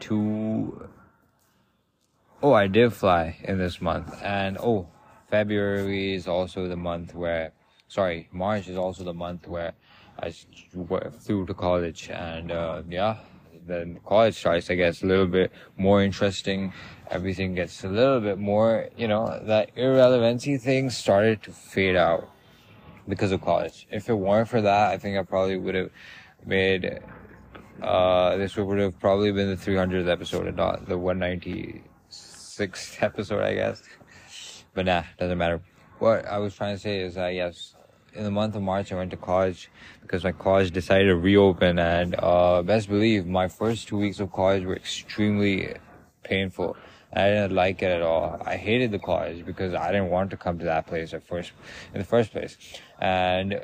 to 0.00 0.86
Oh, 2.42 2.52
I 2.52 2.66
did 2.66 2.92
fly 2.92 3.38
in 3.44 3.56
this 3.56 3.80
month. 3.80 4.22
And 4.22 4.58
oh, 4.58 4.88
February 5.30 6.14
is 6.14 6.28
also 6.28 6.68
the 6.68 6.76
month 6.76 7.14
where, 7.14 7.52
sorry, 7.88 8.28
March 8.30 8.68
is 8.68 8.76
also 8.76 9.04
the 9.04 9.14
month 9.14 9.48
where 9.48 9.72
I 10.18 10.32
flew 10.32 11.46
to 11.46 11.54
college, 11.54 12.10
and 12.10 12.52
uh, 12.52 12.82
yeah, 12.88 13.18
then 13.66 14.00
college 14.06 14.34
starts. 14.34 14.70
I 14.70 14.74
guess 14.74 15.02
a 15.02 15.06
little 15.06 15.26
bit 15.26 15.50
more 15.78 16.02
interesting. 16.02 16.72
Everything 17.10 17.54
gets 17.54 17.84
a 17.84 17.88
little 17.88 18.20
bit 18.20 18.38
more, 18.38 18.88
you 18.96 19.08
know, 19.08 19.40
that 19.44 19.70
irrelevancy 19.74 20.58
thing 20.58 20.90
started 20.90 21.42
to 21.44 21.52
fade 21.52 21.96
out 21.96 22.28
because 23.08 23.32
of 23.32 23.40
college. 23.40 23.86
If 23.90 24.10
it 24.10 24.14
weren't 24.14 24.48
for 24.48 24.60
that, 24.60 24.90
I 24.92 24.98
think 24.98 25.16
I 25.18 25.22
probably 25.22 25.56
would 25.56 25.74
have 25.74 25.90
made 26.44 27.00
uh, 27.82 28.36
this 28.36 28.56
would 28.56 28.78
have 28.78 28.98
probably 29.00 29.32
been 29.32 29.48
the 29.48 29.56
300th 29.56 30.08
episode 30.10 30.46
and 30.46 30.56
not 30.56 30.86
the 30.86 30.98
196th 32.58 33.02
episode, 33.02 33.42
I 33.42 33.54
guess. 33.54 33.82
But 34.74 34.86
nah, 34.86 35.04
doesn't 35.18 35.38
matter. 35.38 35.60
What 35.98 36.26
I 36.26 36.38
was 36.38 36.54
trying 36.54 36.76
to 36.76 36.80
say 36.80 37.00
is 37.00 37.14
that 37.14 37.30
yes, 37.30 37.74
in 38.12 38.24
the 38.24 38.30
month 38.30 38.54
of 38.54 38.62
March, 38.62 38.92
I 38.92 38.96
went 38.96 39.10
to 39.12 39.16
college 39.16 39.70
because 40.02 40.24
my 40.24 40.32
college 40.32 40.70
decided 40.70 41.06
to 41.06 41.16
reopen 41.16 41.78
and, 41.78 42.14
uh, 42.18 42.62
best 42.62 42.88
believe 42.88 43.26
my 43.26 43.48
first 43.48 43.88
two 43.88 43.98
weeks 43.98 44.20
of 44.20 44.32
college 44.32 44.64
were 44.64 44.76
extremely 44.76 45.74
painful. 46.22 46.76
I 47.12 47.28
didn't 47.28 47.54
like 47.54 47.82
it 47.82 47.90
at 47.90 48.02
all. 48.02 48.42
I 48.44 48.56
hated 48.56 48.90
the 48.90 48.98
college 48.98 49.46
because 49.46 49.72
I 49.74 49.90
didn't 49.92 50.10
want 50.10 50.30
to 50.30 50.36
come 50.36 50.58
to 50.58 50.64
that 50.66 50.86
place 50.86 51.14
at 51.14 51.26
first, 51.26 51.52
in 51.94 51.98
the 51.98 52.04
first 52.04 52.32
place. 52.32 52.58
And 52.98 53.60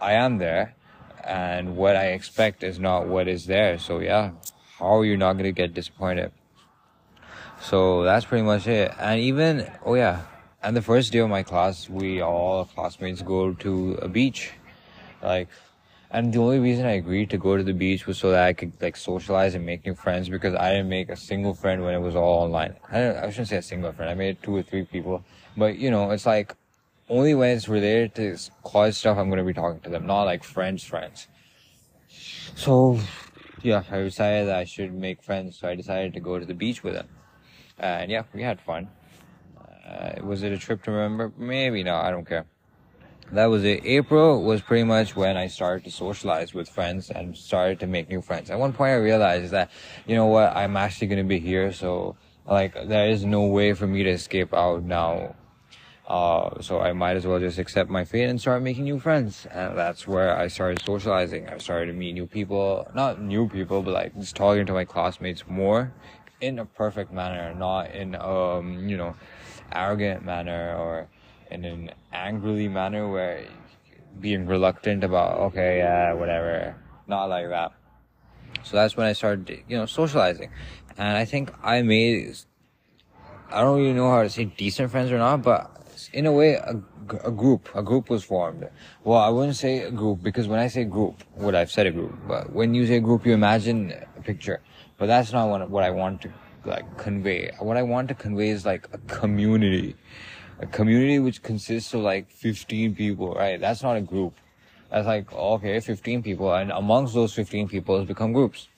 I 0.00 0.12
am 0.12 0.38
there 0.38 0.76
and 1.24 1.76
what 1.76 1.96
I 1.96 2.08
expect 2.08 2.62
is 2.62 2.78
not 2.78 3.08
what 3.08 3.26
is 3.26 3.46
there. 3.46 3.78
So 3.78 3.98
yeah, 3.98 4.32
how 4.78 4.98
are 4.98 5.04
you 5.04 5.16
not 5.16 5.32
going 5.32 5.44
to 5.44 5.52
get 5.52 5.74
disappointed? 5.74 6.30
So 7.66 8.04
that's 8.04 8.24
pretty 8.24 8.44
much 8.44 8.68
it. 8.68 8.94
And 8.96 9.18
even, 9.18 9.68
oh 9.84 9.94
yeah, 9.94 10.22
and 10.62 10.76
the 10.76 10.82
first 10.82 11.12
day 11.12 11.18
of 11.18 11.28
my 11.28 11.42
class, 11.42 11.90
we 11.90 12.20
all 12.20 12.64
classmates 12.64 13.22
go 13.22 13.54
to 13.54 13.94
a 14.00 14.06
beach. 14.06 14.52
Like, 15.20 15.48
and 16.12 16.32
the 16.32 16.38
only 16.38 16.60
reason 16.60 16.86
I 16.86 16.92
agreed 16.92 17.28
to 17.30 17.38
go 17.38 17.56
to 17.56 17.64
the 17.64 17.72
beach 17.72 18.06
was 18.06 18.18
so 18.18 18.30
that 18.30 18.44
I 18.44 18.52
could 18.52 18.80
like 18.80 18.96
socialize 18.96 19.56
and 19.56 19.66
make 19.66 19.84
new 19.84 19.96
friends 19.96 20.28
because 20.28 20.54
I 20.54 20.74
didn't 20.74 20.88
make 20.88 21.08
a 21.08 21.16
single 21.16 21.54
friend 21.54 21.82
when 21.82 21.92
it 21.92 21.98
was 21.98 22.14
all 22.14 22.44
online. 22.44 22.76
I 22.92 23.26
I 23.26 23.30
shouldn't 23.30 23.48
say 23.48 23.56
a 23.56 23.62
single 23.62 23.90
friend. 23.90 24.12
I 24.12 24.14
made 24.14 24.40
two 24.44 24.54
or 24.54 24.62
three 24.62 24.84
people, 24.84 25.24
but 25.56 25.76
you 25.76 25.90
know, 25.90 26.12
it's 26.12 26.24
like 26.24 26.54
only 27.08 27.34
when 27.34 27.56
it's 27.56 27.68
related 27.68 28.14
to 28.14 28.38
college 28.62 28.94
stuff 28.94 29.18
I'm 29.18 29.28
to 29.32 29.42
be 29.42 29.52
talking 29.52 29.80
to 29.80 29.90
them, 29.90 30.06
not 30.06 30.22
like 30.22 30.44
friends, 30.44 30.84
friends. 30.84 31.26
So, 32.54 33.00
yeah, 33.60 33.82
I 33.90 34.02
decided 34.02 34.50
I 34.50 34.62
should 34.62 34.94
make 34.94 35.20
friends, 35.20 35.58
so 35.58 35.66
I 35.66 35.74
decided 35.74 36.14
to 36.14 36.20
go 36.20 36.38
to 36.38 36.46
the 36.46 36.54
beach 36.54 36.84
with 36.84 36.94
them. 36.94 37.08
And 37.78 38.10
yeah, 38.10 38.22
we 38.32 38.42
had 38.42 38.60
fun. 38.60 38.88
Uh, 39.86 40.12
was 40.22 40.42
it 40.42 40.52
a 40.52 40.58
trip 40.58 40.82
to 40.84 40.90
remember? 40.90 41.32
Maybe 41.36 41.82
not, 41.82 42.04
I 42.04 42.10
don't 42.10 42.26
care. 42.26 42.46
That 43.32 43.46
was 43.46 43.64
it. 43.64 43.84
April 43.84 44.42
was 44.42 44.62
pretty 44.62 44.84
much 44.84 45.16
when 45.16 45.36
I 45.36 45.48
started 45.48 45.84
to 45.84 45.90
socialize 45.90 46.54
with 46.54 46.68
friends 46.68 47.10
and 47.10 47.36
started 47.36 47.80
to 47.80 47.86
make 47.86 48.08
new 48.08 48.22
friends. 48.22 48.50
At 48.50 48.58
one 48.58 48.72
point 48.72 48.90
I 48.90 48.96
realized 48.96 49.52
that, 49.52 49.70
you 50.06 50.14
know 50.14 50.26
what, 50.26 50.56
I'm 50.56 50.76
actually 50.76 51.08
going 51.08 51.22
to 51.22 51.28
be 51.28 51.40
here, 51.40 51.72
so 51.72 52.16
like 52.46 52.74
there 52.74 53.08
is 53.08 53.24
no 53.24 53.46
way 53.46 53.72
for 53.72 53.86
me 53.86 54.04
to 54.04 54.10
escape 54.10 54.54
out 54.54 54.84
now 54.84 55.34
uh, 56.06 56.60
so 56.60 56.78
I 56.78 56.92
might 56.92 57.16
as 57.16 57.26
well 57.26 57.40
just 57.40 57.58
accept 57.58 57.90
my 57.90 58.04
fate 58.04 58.28
and 58.28 58.40
start 58.40 58.62
making 58.62 58.84
new 58.84 59.00
friends. 59.00 59.46
And 59.50 59.76
that's 59.76 60.06
where 60.06 60.36
I 60.36 60.46
started 60.46 60.80
socializing. 60.84 61.48
I 61.48 61.58
started 61.58 61.86
to 61.86 61.92
meet 61.92 62.12
new 62.12 62.26
people, 62.26 62.88
not 62.94 63.20
new 63.20 63.48
people, 63.48 63.82
but 63.82 63.92
like 63.92 64.14
just 64.16 64.36
talking 64.36 64.66
to 64.66 64.72
my 64.72 64.84
classmates 64.84 65.44
more 65.48 65.92
in 66.40 66.58
a 66.58 66.64
perfect 66.64 67.12
manner, 67.12 67.54
not 67.54 67.94
in, 67.94 68.14
um, 68.14 68.88
you 68.88 68.96
know, 68.96 69.14
arrogant 69.72 70.24
manner 70.24 70.76
or 70.76 71.08
in 71.50 71.64
an 71.64 71.90
angrily 72.12 72.68
manner 72.68 73.08
where 73.08 73.44
being 74.20 74.46
reluctant 74.46 75.04
about, 75.04 75.38
okay, 75.38 75.78
yeah, 75.78 76.12
whatever. 76.12 76.76
Not 77.06 77.26
like 77.26 77.48
that. 77.48 77.72
So 78.62 78.76
that's 78.76 78.96
when 78.96 79.06
I 79.06 79.12
started, 79.12 79.62
you 79.68 79.76
know, 79.76 79.86
socializing. 79.86 80.50
And 80.96 81.16
I 81.16 81.24
think 81.24 81.52
I 81.62 81.82
made, 81.82 82.36
I 83.50 83.60
don't 83.60 83.78
really 83.78 83.92
know 83.92 84.10
how 84.10 84.22
to 84.22 84.30
say 84.30 84.44
decent 84.44 84.90
friends 84.90 85.12
or 85.12 85.18
not, 85.18 85.42
but 85.42 85.70
in 86.12 86.26
a 86.26 86.32
way, 86.32 86.54
a, 86.54 86.80
a 87.24 87.30
group, 87.30 87.68
a 87.74 87.82
group 87.82 88.10
was 88.10 88.24
formed. 88.24 88.68
Well, 89.04 89.18
I 89.18 89.28
wouldn't 89.28 89.56
say 89.56 89.82
a 89.82 89.90
group 89.90 90.22
because 90.22 90.48
when 90.48 90.58
I 90.58 90.68
say 90.68 90.84
group, 90.84 91.22
what 91.34 91.54
I've 91.54 91.70
said 91.70 91.86
a 91.86 91.90
group, 91.90 92.14
but 92.26 92.52
when 92.52 92.74
you 92.74 92.86
say 92.86 92.98
group, 93.00 93.26
you 93.26 93.32
imagine 93.32 93.92
a 94.16 94.22
picture. 94.22 94.60
But 94.98 95.06
that's 95.06 95.32
not 95.32 95.48
what, 95.48 95.68
what 95.70 95.84
I 95.84 95.90
want 95.90 96.22
to 96.22 96.32
like 96.64 96.98
convey. 96.98 97.50
What 97.58 97.76
I 97.76 97.82
want 97.82 98.08
to 98.08 98.14
convey 98.14 98.48
is 98.48 98.64
like 98.64 98.88
a 98.92 98.98
community, 98.98 99.96
a 100.60 100.66
community 100.66 101.18
which 101.18 101.42
consists 101.42 101.94
of 101.94 102.00
like 102.00 102.30
15 102.30 102.94
people, 102.94 103.34
right? 103.34 103.60
That's 103.60 103.82
not 103.82 103.96
a 103.96 104.00
group. 104.00 104.34
That's 104.90 105.06
like, 105.06 105.32
okay, 105.32 105.80
15 105.80 106.22
people 106.22 106.52
and 106.54 106.70
amongst 106.70 107.14
those 107.14 107.34
15 107.34 107.68
people 107.68 107.98
has 107.98 108.06
become 108.06 108.32
groups. 108.32 108.68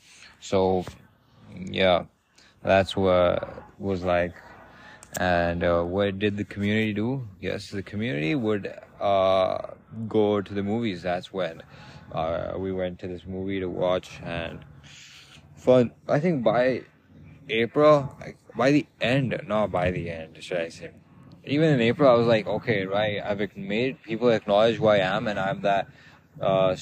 So, 0.40 0.84
yeah, 1.54 2.04
that's 2.62 2.96
what 2.96 3.64
was 3.78 4.02
like 4.02 4.34
and 5.18 5.64
uh, 5.64 5.82
what 5.82 6.18
did 6.18 6.36
the 6.36 6.44
community 6.44 6.92
do? 6.92 7.26
Yes, 7.40 7.70
the 7.70 7.82
community 7.82 8.34
would 8.34 8.72
uh, 9.00 9.58
go 10.06 10.40
to 10.40 10.54
the 10.54 10.62
movies. 10.62 11.02
That's 11.02 11.32
when 11.32 11.62
uh, 12.12 12.54
we 12.56 12.72
went 12.72 12.98
to 13.00 13.08
this 13.08 13.24
movie 13.26 13.60
to 13.60 13.68
watch 13.68 14.20
and 14.22 14.60
fun. 15.58 15.92
I 16.08 16.20
think 16.20 16.42
by 16.42 16.82
April, 17.48 18.16
by 18.56 18.70
the 18.70 18.86
end, 19.00 19.38
not 19.46 19.70
by 19.70 19.90
the 19.90 20.10
end, 20.10 20.42
should 20.42 20.58
I 20.58 20.68
say? 20.68 20.90
Even 21.44 21.70
in 21.70 21.80
April, 21.80 22.10
I 22.10 22.14
was 22.14 22.26
like, 22.26 22.46
okay, 22.46 22.86
right, 22.86 23.20
I've 23.24 23.56
made 23.56 24.02
people 24.02 24.28
acknowledge 24.30 24.76
who 24.76 24.86
I 24.86 24.98
am, 24.98 25.28
and 25.28 25.38
I'm 25.38 25.62
that 25.62 25.88
uh, 26.40 26.76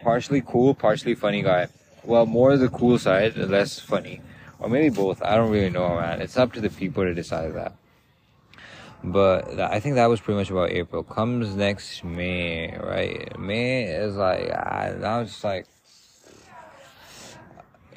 partially 0.00 0.40
cool, 0.40 0.74
partially 0.74 1.14
funny 1.14 1.42
guy. 1.42 1.68
Well, 2.04 2.26
more 2.26 2.56
the 2.56 2.68
cool 2.68 2.98
side, 2.98 3.36
less 3.36 3.80
funny 3.80 4.20
or 4.64 4.68
maybe 4.68 4.88
both. 4.88 5.22
I 5.22 5.36
don't 5.36 5.50
really 5.50 5.70
know, 5.70 5.96
man. 5.96 6.22
It's 6.22 6.36
up 6.36 6.52
to 6.54 6.60
the 6.60 6.70
people 6.70 7.04
to 7.04 7.14
decide 7.14 7.54
that. 7.54 7.74
But 9.02 9.60
I 9.60 9.80
think 9.80 9.96
that 9.96 10.06
was 10.06 10.20
pretty 10.20 10.38
much 10.38 10.50
about 10.50 10.70
April. 10.70 11.02
Comes 11.02 11.54
next 11.54 12.02
May, 12.02 12.74
right? 12.78 13.38
May 13.38 13.84
is 13.84 14.16
like 14.16 14.50
I, 14.50 14.94
now 14.98 15.20
it's 15.20 15.44
like 15.44 15.66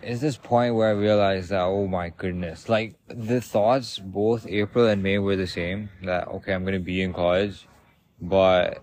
is 0.04 0.22
this 0.22 0.38
point 0.38 0.76
where 0.76 0.90
I 0.90 0.92
realized 0.92 1.50
that 1.50 1.64
oh 1.64 1.88
my 1.88 2.10
goodness, 2.10 2.70
like 2.70 2.96
the 3.08 3.42
thoughts 3.42 4.00
both 4.00 4.48
April 4.48 4.88
and 4.88 5.02
May 5.02 5.18
were 5.18 5.36
the 5.36 5.48
same. 5.48 5.90
That 6.04 6.28
okay, 6.28 6.54
I'm 6.54 6.64
gonna 6.66 6.80
be 6.80 7.02
in 7.02 7.14
college, 7.14 7.68
but 8.22 8.82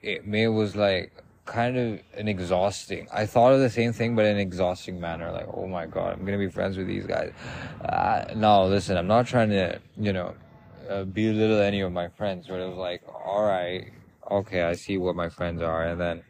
it, 0.00 0.26
May 0.26 0.48
was 0.48 0.76
like 0.76 1.12
kind 1.44 1.76
of 1.76 2.00
an 2.14 2.28
exhausting. 2.28 3.08
I 3.12 3.26
thought 3.26 3.52
of 3.52 3.60
the 3.60 3.70
same 3.70 3.92
thing, 3.92 4.14
but 4.14 4.24
in 4.24 4.36
an 4.36 4.40
exhausting 4.40 5.00
manner. 5.00 5.30
Like, 5.32 5.48
oh 5.52 5.66
my 5.66 5.86
god, 5.86 6.14
I'm 6.14 6.24
gonna 6.24 6.38
be 6.38 6.48
friends 6.48 6.76
with 6.76 6.86
these 6.86 7.06
guys. 7.06 7.32
Uh, 7.84 8.32
no, 8.36 8.66
listen, 8.66 8.96
I'm 8.96 9.08
not 9.08 9.26
trying 9.26 9.50
to, 9.50 9.80
you 9.98 10.12
know, 10.12 10.34
uh, 10.88 11.04
belittle 11.04 11.60
any 11.60 11.80
of 11.80 11.92
my 11.92 12.08
friends. 12.08 12.46
But 12.48 12.60
it 12.60 12.68
was 12.68 12.78
like, 12.78 13.02
all 13.08 13.44
right, 13.44 13.92
okay, 14.30 14.62
I 14.62 14.74
see 14.74 14.98
what 14.98 15.16
my 15.16 15.28
friends 15.28 15.62
are, 15.62 15.84
and 15.84 16.00
then, 16.00 16.22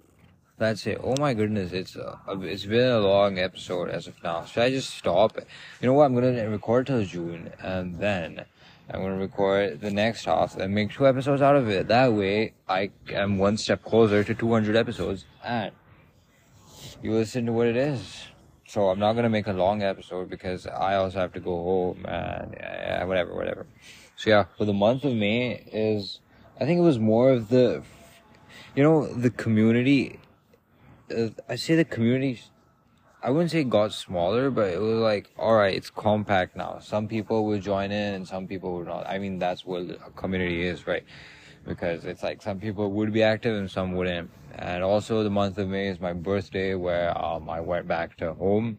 that's 0.60 0.86
it. 0.86 1.00
Oh 1.02 1.16
my 1.18 1.34
goodness, 1.34 1.72
it's 1.72 1.96
uh, 1.96 2.16
it's 2.42 2.66
been 2.66 2.90
a 2.90 3.00
long 3.00 3.38
episode 3.38 3.88
as 3.88 4.06
of 4.06 4.22
now. 4.22 4.44
Should 4.44 4.62
I 4.62 4.70
just 4.70 4.94
stop? 4.94 5.36
You 5.80 5.88
know 5.88 5.94
what? 5.94 6.04
I'm 6.04 6.14
gonna 6.14 6.48
record 6.48 6.86
till 6.86 7.04
June, 7.04 7.52
and 7.60 7.98
then. 7.98 8.44
I'm 8.92 9.02
gonna 9.02 9.18
record 9.18 9.80
the 9.80 9.90
next 9.92 10.24
half 10.24 10.56
and 10.56 10.74
make 10.74 10.90
two 10.90 11.06
episodes 11.06 11.40
out 11.42 11.54
of 11.54 11.68
it. 11.68 11.86
That 11.86 12.12
way, 12.12 12.54
I 12.68 12.90
am 13.12 13.38
one 13.38 13.56
step 13.56 13.84
closer 13.84 14.24
to 14.24 14.34
200 14.34 14.74
episodes, 14.74 15.26
and 15.44 15.70
you 17.00 17.12
listen 17.12 17.46
to 17.46 17.52
what 17.52 17.68
it 17.68 17.76
is. 17.76 18.24
So 18.66 18.88
I'm 18.88 18.98
not 18.98 19.12
gonna 19.12 19.28
make 19.28 19.46
a 19.46 19.52
long 19.52 19.82
episode 19.82 20.28
because 20.28 20.66
I 20.66 20.96
also 20.96 21.20
have 21.20 21.32
to 21.34 21.40
go 21.40 21.54
home 21.62 22.04
and 22.04 22.56
yeah, 22.58 23.04
whatever, 23.04 23.34
whatever. 23.34 23.66
So 24.16 24.30
yeah, 24.30 24.44
for 24.58 24.64
the 24.64 24.72
month 24.72 25.04
of 25.04 25.14
May 25.14 25.62
is, 25.72 26.18
I 26.60 26.64
think 26.66 26.78
it 26.78 26.82
was 26.82 26.98
more 26.98 27.30
of 27.30 27.48
the, 27.48 27.82
you 28.74 28.82
know, 28.82 29.06
the 29.06 29.30
community. 29.30 30.18
I 31.48 31.56
say 31.56 31.76
the 31.76 31.84
community 31.84 32.40
I 33.22 33.30
wouldn't 33.30 33.50
say 33.50 33.64
got 33.64 33.92
smaller, 33.92 34.50
but 34.50 34.72
it 34.72 34.80
was 34.80 34.98
like, 34.98 35.30
all 35.38 35.54
right, 35.54 35.74
it's 35.74 35.90
compact 35.90 36.56
now. 36.56 36.78
Some 36.80 37.06
people 37.06 37.44
will 37.44 37.60
join 37.60 37.90
in 37.90 38.14
and 38.14 38.26
some 38.26 38.46
people 38.46 38.72
will 38.72 38.86
not. 38.86 39.06
I 39.06 39.18
mean, 39.18 39.38
that's 39.38 39.64
what 39.64 39.82
a 39.82 40.10
community 40.16 40.62
is, 40.62 40.86
right? 40.86 41.04
Because 41.66 42.06
it's 42.06 42.22
like 42.22 42.40
some 42.40 42.60
people 42.60 42.90
would 42.92 43.12
be 43.12 43.22
active 43.22 43.54
and 43.54 43.70
some 43.70 43.92
wouldn't. 43.92 44.30
And 44.54 44.82
also 44.82 45.22
the 45.22 45.28
month 45.28 45.58
of 45.58 45.68
May 45.68 45.88
is 45.88 46.00
my 46.00 46.14
birthday 46.14 46.74
where, 46.74 47.16
um, 47.22 47.50
I 47.50 47.60
went 47.60 47.86
back 47.86 48.16
to 48.18 48.32
home. 48.32 48.78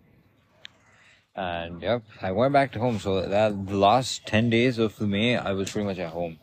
And 1.35 1.79
yep, 1.79 2.01
I 2.19 2.31
went 2.31 2.51
back 2.51 2.71
to 2.71 2.79
home. 2.79 2.97
So 2.97 3.21
that 3.21 3.67
the 3.67 3.77
last 3.77 4.25
10 4.25 4.50
days 4.50 4.79
of 4.79 5.00
May, 5.00 5.38
I 5.38 5.51
was 5.51 5.71
pretty 5.71 5.85
much 5.85 6.00
at 6.00 6.09
home. 6.09 6.39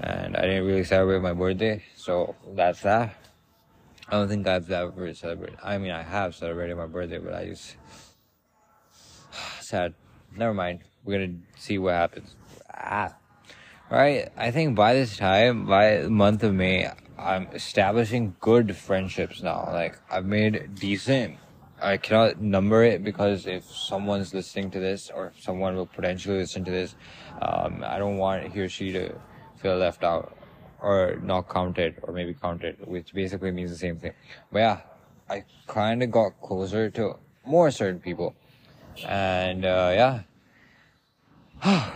And 0.00 0.34
I 0.34 0.42
didn't 0.42 0.64
really 0.64 0.84
celebrate 0.84 1.20
my 1.20 1.34
birthday. 1.34 1.84
So 1.94 2.34
that's 2.54 2.80
that. 2.80 3.23
I 4.08 4.12
don't 4.12 4.28
think 4.28 4.46
I've 4.46 4.70
ever 4.70 5.14
celebrated. 5.14 5.58
I 5.62 5.78
mean, 5.78 5.90
I 5.90 6.02
have 6.02 6.34
celebrated 6.34 6.76
my 6.76 6.86
birthday, 6.86 7.18
but 7.18 7.34
I 7.34 7.46
just 7.46 7.76
sad. 9.60 9.94
Never 10.36 10.52
mind. 10.52 10.80
We're 11.04 11.18
gonna 11.18 11.38
see 11.56 11.78
what 11.78 11.94
happens. 11.94 12.34
Ah. 12.72 13.14
Right. 13.90 14.28
I 14.36 14.50
think 14.50 14.74
by 14.74 14.94
this 14.94 15.16
time, 15.16 15.66
by 15.66 15.98
the 15.98 16.10
month 16.10 16.42
of 16.42 16.54
May, 16.54 16.90
I'm 17.18 17.48
establishing 17.52 18.34
good 18.40 18.76
friendships 18.76 19.42
now. 19.42 19.68
Like 19.72 19.98
I've 20.10 20.26
made 20.26 20.74
decent. 20.74 21.38
I 21.80 21.96
cannot 21.96 22.40
number 22.40 22.82
it 22.82 23.04
because 23.04 23.46
if 23.46 23.64
someone's 23.64 24.32
listening 24.32 24.70
to 24.72 24.80
this 24.80 25.10
or 25.10 25.32
someone 25.38 25.76
will 25.76 25.86
potentially 25.86 26.38
listen 26.38 26.64
to 26.64 26.70
this, 26.70 26.94
um, 27.42 27.84
I 27.86 27.98
don't 27.98 28.16
want 28.16 28.52
he 28.52 28.60
or 28.60 28.68
she 28.68 28.92
to 28.92 29.14
feel 29.56 29.76
left 29.76 30.02
out 30.02 30.36
or 30.84 31.18
not 31.22 31.48
counted 31.48 31.96
or 32.02 32.12
maybe 32.12 32.34
counted, 32.34 32.76
which 32.86 33.14
basically 33.14 33.50
means 33.50 33.70
the 33.70 33.76
same 33.76 33.96
thing. 33.96 34.12
But 34.52 34.58
yeah, 34.58 34.80
I 35.30 35.44
kind 35.66 36.02
of 36.02 36.10
got 36.10 36.40
closer 36.42 36.90
to 36.90 37.16
more 37.46 37.70
certain 37.70 38.00
people. 38.00 38.34
And 39.06 39.64
uh, 39.64 40.22
yeah, 41.62 41.62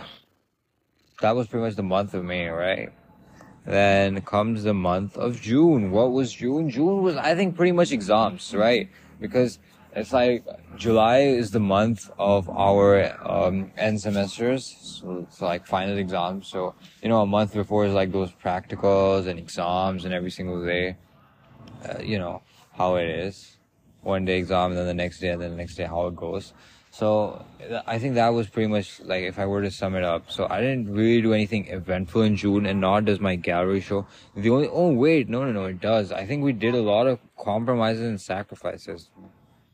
that 1.21 1.35
was 1.35 1.47
pretty 1.47 1.65
much 1.65 1.75
the 1.75 1.83
month 1.83 2.13
of 2.15 2.25
May, 2.25 2.47
right? 2.47 2.91
Then 3.65 4.19
comes 4.21 4.63
the 4.63 4.73
month 4.73 5.15
of 5.17 5.39
June. 5.39 5.91
What 5.91 6.11
was 6.11 6.33
June? 6.33 6.69
June 6.69 7.03
was, 7.03 7.15
I 7.15 7.35
think, 7.35 7.55
pretty 7.55 7.71
much 7.71 7.91
exams, 7.91 8.55
right? 8.55 8.89
Because 9.19 9.59
it's 9.95 10.13
like 10.13 10.43
July 10.75 11.19
is 11.19 11.51
the 11.51 11.59
month 11.59 12.09
of 12.17 12.49
our 12.49 13.17
um, 13.27 13.71
end 13.77 13.99
semesters, 14.01 14.75
so 14.81 15.25
it's 15.27 15.41
like 15.41 15.65
final 15.65 15.97
exams. 15.97 16.47
So 16.47 16.75
you 17.01 17.09
know, 17.09 17.21
a 17.21 17.25
month 17.25 17.53
before 17.53 17.85
is 17.85 17.93
like 17.93 18.11
those 18.11 18.31
practicals 18.31 19.27
and 19.27 19.39
exams 19.39 20.05
and 20.05 20.13
every 20.13 20.31
single 20.31 20.63
day. 20.63 20.97
Uh, 21.87 21.99
you 22.01 22.19
know 22.19 22.41
how 22.77 22.95
it 22.95 23.07
is. 23.07 23.57
One 24.01 24.25
day 24.25 24.37
exam, 24.37 24.71
and 24.71 24.77
then 24.77 24.87
the 24.87 24.93
next 24.93 25.19
day, 25.19 25.29
and 25.29 25.41
then 25.41 25.51
the 25.51 25.57
next 25.57 25.75
day 25.75 25.85
how 25.85 26.07
it 26.07 26.15
goes. 26.15 26.53
So 26.91 27.45
I 27.85 27.99
think 27.99 28.15
that 28.15 28.29
was 28.29 28.47
pretty 28.47 28.67
much 28.67 28.99
like 29.01 29.23
if 29.23 29.37
I 29.37 29.45
were 29.45 29.61
to 29.61 29.71
sum 29.71 29.95
it 29.95 30.03
up. 30.03 30.31
So 30.31 30.47
I 30.49 30.59
didn't 30.59 30.91
really 30.91 31.21
do 31.21 31.33
anything 31.33 31.67
eventful 31.67 32.23
in 32.23 32.35
June, 32.35 32.65
and 32.65 32.81
nor 32.81 33.01
does 33.01 33.19
my 33.19 33.35
gallery 33.35 33.81
show. 33.81 34.07
The 34.35 34.49
only 34.49 34.67
oh 34.71 34.91
wait 34.91 35.29
no 35.29 35.43
no 35.43 35.51
no 35.51 35.65
it 35.65 35.81
does. 35.81 36.11
I 36.11 36.25
think 36.25 36.43
we 36.43 36.53
did 36.53 36.75
a 36.75 36.81
lot 36.81 37.07
of 37.07 37.19
compromises 37.37 38.01
and 38.01 38.19
sacrifices. 38.19 39.09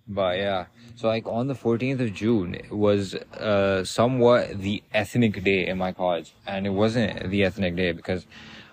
But 0.07 0.37
yeah, 0.37 0.65
so 0.95 1.07
like 1.07 1.25
on 1.27 1.47
the 1.47 1.55
14th 1.55 1.99
of 1.99 2.13
June 2.13 2.61
was 2.69 3.15
uh, 3.15 3.83
somewhat 3.83 4.59
the 4.59 4.83
ethnic 4.93 5.43
day 5.43 5.65
in 5.65 5.79
my 5.79 5.93
college, 5.93 6.35
and 6.45 6.67
it 6.67 6.69
wasn't 6.69 7.29
the 7.29 7.43
ethnic 7.43 7.75
day 7.75 7.91
because 7.91 8.27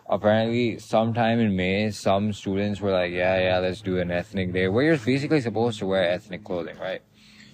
apparently 0.09 0.79
sometime 0.79 1.41
in 1.41 1.57
May 1.57 1.91
some 1.91 2.35
students 2.35 2.81
were 2.81 2.93
like, 2.93 3.13
yeah 3.13 3.41
yeah 3.41 3.59
let's 3.61 3.81
do 3.81 3.99
an 3.99 4.11
ethnic 4.11 4.53
day 4.53 4.69
where 4.69 4.85
you're 4.85 4.99
basically 4.99 5.41
supposed 5.41 5.79
to 5.79 5.87
wear 5.87 6.05
ethnic 6.11 6.45
clothing, 6.45 6.79
right? 6.79 7.01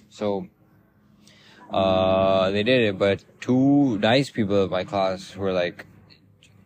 So 0.09 0.47
uh, 1.71 2.49
they 2.49 2.63
did 2.63 2.81
it, 2.81 2.97
but 2.97 3.23
two 3.39 3.97
nice 3.99 4.29
people 4.29 4.65
in 4.65 4.69
my 4.69 4.83
class 4.83 5.35
were 5.37 5.53
like, 5.53 5.85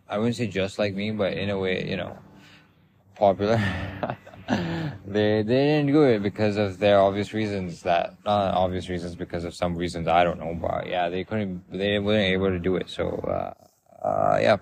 I 0.08 0.18
wouldn't 0.18 0.36
say 0.36 0.48
just 0.48 0.80
like 0.80 0.94
me, 0.94 1.12
but 1.12 1.34
in 1.34 1.50
a 1.50 1.58
way, 1.58 1.88
you 1.88 1.96
know, 1.96 2.18
popular. 3.14 3.60
they 5.06 5.42
they 5.42 5.42
didn't 5.42 5.86
do 5.86 6.02
it 6.02 6.22
because 6.22 6.56
of 6.56 6.78
their 6.78 7.00
obvious 7.00 7.32
reasons 7.32 7.82
that 7.82 8.14
not 8.26 8.54
obvious 8.54 8.88
reasons 8.88 9.14
because 9.14 9.44
of 9.44 9.54
some 9.54 9.74
reasons 9.74 10.06
I 10.06 10.22
don't 10.22 10.38
know, 10.38 10.54
but 10.54 10.86
yeah, 10.86 11.08
they 11.08 11.24
couldn't 11.24 11.64
they 11.70 11.98
weren't 11.98 12.32
able 12.32 12.50
to 12.50 12.58
do 12.58 12.76
it. 12.76 12.90
So 12.90 13.08
uh, 13.08 14.06
uh, 14.06 14.38
yeah. 14.40 14.56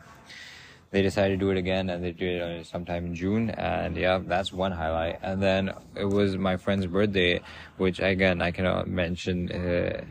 They 0.93 1.01
decided 1.01 1.41
to 1.41 1.47
do 1.47 1.51
it 1.51 1.57
again 1.57 1.89
and 1.89 2.05
they 2.05 2.13
did 2.13 2.43
it 2.43 2.67
sometime 2.67 3.07
in 3.07 3.15
June 3.15 3.49
and 3.49 3.97
yeah 3.97 4.21
that's 4.23 4.53
one 4.53 4.73
highlight. 4.73 5.21
And 5.23 5.43
then 5.43 5.73
it 5.97 6.05
was 6.05 6.37
my 6.37 6.59
friend's 6.59 6.87
birthday 6.87 7.41
which 7.79 7.99
again 7.99 8.43
I 8.43 8.51
cannot 8.51 8.89
mention 8.89 9.51
uh, 9.51 10.05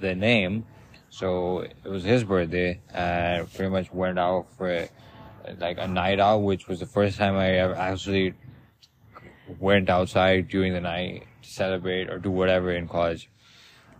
the 0.00 0.14
name. 0.14 0.64
So 1.10 1.60
it 1.60 1.88
was 1.88 2.04
his 2.04 2.24
birthday 2.24 2.80
and 2.92 3.52
pretty 3.52 3.70
much 3.70 3.92
went 3.92 4.18
out 4.18 4.46
for 4.56 4.88
like 5.58 5.76
a 5.78 5.86
night 5.86 6.20
out 6.20 6.38
which 6.38 6.68
was 6.68 6.80
the 6.80 6.86
first 6.86 7.18
time 7.18 7.36
I 7.36 7.50
ever 7.58 7.74
actually 7.74 8.32
went 9.58 9.88
outside 9.90 10.48
during 10.48 10.72
the 10.72 10.80
night 10.80 11.26
to 11.42 11.48
celebrate 11.48 12.10
or 12.10 12.18
do 12.18 12.30
whatever 12.30 12.72
in 12.72 12.88
college. 12.88 13.28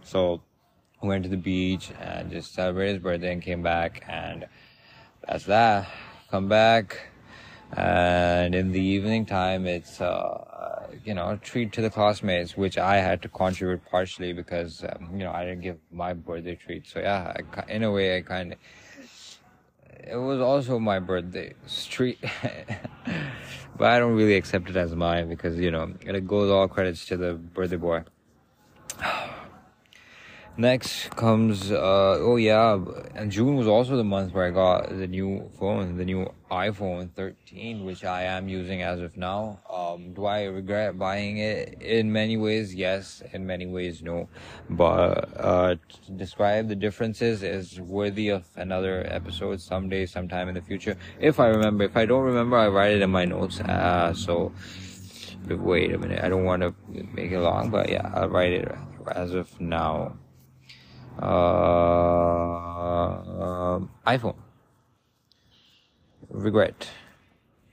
So 0.03 0.43
went 1.03 1.25
to 1.25 1.29
the 1.29 1.37
beach 1.37 1.91
and 2.01 2.31
just 2.31 2.55
celebrated 2.55 2.95
his 2.95 3.03
birthday 3.03 3.33
and 3.33 3.43
came 3.43 3.63
back. 3.63 4.05
And 4.09 4.47
that's 5.27 5.45
that 5.45 5.89
come 6.35 6.49
back, 6.49 7.11
and 7.77 8.57
in 8.57 8.73
the 8.73 8.81
evening 8.81 9.25
time, 9.25 9.67
it's 9.67 10.01
uh, 10.01 10.89
you 11.05 11.15
know 11.15 11.31
a 11.31 11.37
treat 11.37 11.73
to 11.75 11.81
the 11.81 11.91
classmates, 11.91 12.57
which 12.57 12.77
I 12.77 12.97
had 12.97 13.23
to 13.23 13.29
contribute 13.29 13.85
partially 13.89 14.33
because 14.33 14.83
um, 14.83 15.11
you 15.13 15.25
know 15.25 15.31
I 15.31 15.45
didn't 15.45 15.61
give 15.61 15.79
my 15.93 16.13
birthday 16.13 16.57
treat. 16.57 16.89
So 16.89 16.99
yeah, 16.99 17.33
I, 17.37 17.71
in 17.71 17.85
a 17.85 17.93
way, 17.93 18.17
I 18.17 18.23
kind 18.23 18.55
of 18.55 18.59
it 20.03 20.17
was 20.17 20.41
also 20.41 20.79
my 20.79 20.99
birthday 20.99 21.55
street 21.67 22.19
but 23.77 23.89
I 23.89 23.99
don't 23.99 24.15
really 24.15 24.35
accept 24.35 24.69
it 24.69 24.77
as 24.77 24.95
mine 24.95 25.29
because 25.29 25.59
you 25.59 25.71
know 25.71 25.93
it 26.01 26.27
goes 26.27 26.51
all 26.51 26.69
credits 26.69 27.07
to 27.07 27.17
the 27.17 27.35
birthday 27.35 27.77
boy. 27.77 28.05
Next 30.57 31.11
comes, 31.17 31.73
uh, 31.73 32.19
oh 32.21 32.37
yeah, 32.37 32.79
and 33.17 33.33
June 33.33 33.57
was 33.57 33.67
also 33.67 33.97
the 33.97 34.05
month 34.05 34.33
where 34.33 34.47
I 34.47 34.51
got 34.51 34.89
the 34.89 35.09
new 35.09 35.51
phone, 35.59 35.97
the 35.97 36.05
new 36.05 36.33
iPhone 36.49 37.11
13, 37.11 37.85
which 37.85 38.05
I 38.05 38.23
am 38.23 38.49
using 38.49 38.81
as 38.81 39.01
of 39.01 39.17
now. 39.17 39.59
Um, 39.69 40.15
do 40.15 40.27
I 40.27 40.45
regret 40.45 40.97
buying 40.97 41.39
it? 41.39 41.83
In 41.83 42.13
many 42.13 42.37
ways, 42.37 42.73
yes. 42.73 43.21
In 43.33 43.45
many 43.45 43.67
ways, 43.67 44.01
no. 44.01 44.29
But, 44.71 45.29
uh, 45.37 45.75
to 46.05 46.13
describe 46.13 46.69
the 46.69 46.77
differences 46.77 47.43
is 47.43 47.81
worthy 47.81 48.29
of 48.29 48.45
another 48.55 49.05
episode 49.11 49.61
someday, 49.61 50.07
sometime 50.07 50.49
in 50.49 50.55
the 50.55 50.63
future. 50.63 50.97
If 51.19 51.41
I 51.41 51.49
remember. 51.49 51.83
If 51.83 51.97
I 51.97 52.07
don't 52.07 52.23
remember, 52.23 52.57
I 52.57 52.69
write 52.69 52.93
it 52.93 53.03
in 53.03 53.11
my 53.11 53.25
notes. 53.25 53.59
Uh, 53.59 54.15
so, 54.15 54.53
wait 55.49 55.93
a 55.93 55.99
minute. 55.99 56.23
I 56.23 56.29
don't 56.29 56.45
want 56.45 56.63
to 56.63 56.73
make 57.13 57.33
it 57.33 57.41
long, 57.41 57.71
but 57.71 57.89
yeah, 57.89 58.09
I'll 58.15 58.29
write 58.29 58.53
it 58.53 58.73
as 59.17 59.35
of 59.35 59.61
now 59.61 60.17
uh, 61.25 63.19
iPhone. 64.07 64.37
Regret. 66.31 66.91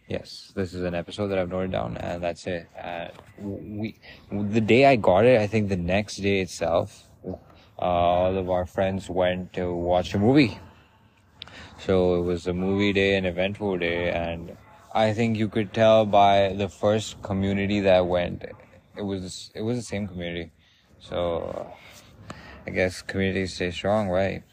Yes, 0.08 0.52
this 0.56 0.74
is 0.74 0.84
an 0.84 0.94
episode 0.94 1.28
that 1.30 1.40
I've 1.40 1.50
noted 1.50 1.72
down, 1.72 1.98
and 1.98 2.22
that's 2.22 2.46
it. 2.46 2.68
Uh, 2.78 3.08
we, 3.40 3.96
the 4.30 4.62
day 4.62 4.86
I 4.86 4.98
got 4.98 5.26
it, 5.26 5.40
I 5.40 5.48
think 5.48 5.70
the 5.70 5.78
next 5.78 6.18
day 6.18 6.42
itself, 6.42 7.08
uh, 7.26 7.36
all 7.80 8.38
of 8.38 8.50
our 8.50 8.66
friends 8.66 9.10
went 9.10 9.54
to 9.54 9.74
watch 9.74 10.14
a 10.14 10.20
movie. 10.20 10.60
So 11.80 12.16
it 12.16 12.22
was 12.22 12.46
a 12.46 12.54
movie 12.54 12.94
day, 12.94 13.16
an 13.16 13.26
eventful 13.26 13.78
day, 13.78 14.12
and 14.12 14.58
I 14.94 15.14
think 15.14 15.38
you 15.38 15.48
could 15.48 15.74
tell 15.74 16.06
by 16.06 16.54
the 16.54 16.68
first 16.68 17.22
community 17.22 17.80
that 17.80 18.06
went, 18.06 18.44
it 18.98 19.02
was 19.02 19.52
it 19.56 19.62
was 19.62 19.78
the 19.78 19.84
same 19.84 20.08
community. 20.08 20.52
So 21.00 21.72
I 22.66 22.72
guess 22.72 23.02
communities 23.02 23.54
stay 23.54 23.72
strong, 23.72 24.10
right? 24.10 24.44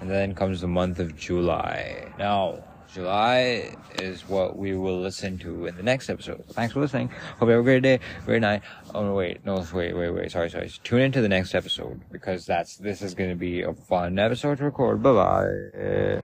And 0.00 0.10
then 0.10 0.34
comes 0.34 0.60
the 0.60 0.68
month 0.68 0.98
of 0.98 1.16
July. 1.16 2.12
Now, 2.18 2.62
July 2.92 3.74
is 3.94 4.28
what 4.28 4.56
we 4.56 4.74
will 4.74 5.00
listen 5.00 5.38
to 5.38 5.66
in 5.66 5.76
the 5.76 5.82
next 5.82 6.08
episode. 6.08 6.44
Thanks 6.50 6.72
for 6.72 6.80
listening. 6.80 7.08
Hope 7.38 7.48
you 7.48 7.50
have 7.50 7.60
a 7.60 7.62
great 7.62 7.82
day, 7.82 8.00
great 8.24 8.40
night. 8.40 8.62
Oh 8.94 9.14
wait, 9.14 9.44
no, 9.44 9.64
wait, 9.74 9.94
wait, 9.94 10.10
wait. 10.10 10.30
Sorry, 10.32 10.50
sorry. 10.50 10.70
Tune 10.84 11.00
into 11.00 11.20
the 11.20 11.28
next 11.28 11.54
episode 11.54 12.00
because 12.10 12.46
that's 12.46 12.76
this 12.76 13.02
is 13.02 13.14
going 13.14 13.30
to 13.30 13.36
be 13.36 13.62
a 13.62 13.74
fun 13.74 14.18
episode 14.18 14.58
to 14.58 14.64
record. 14.64 15.02
Bye 15.02 15.12
bye. 15.12 16.20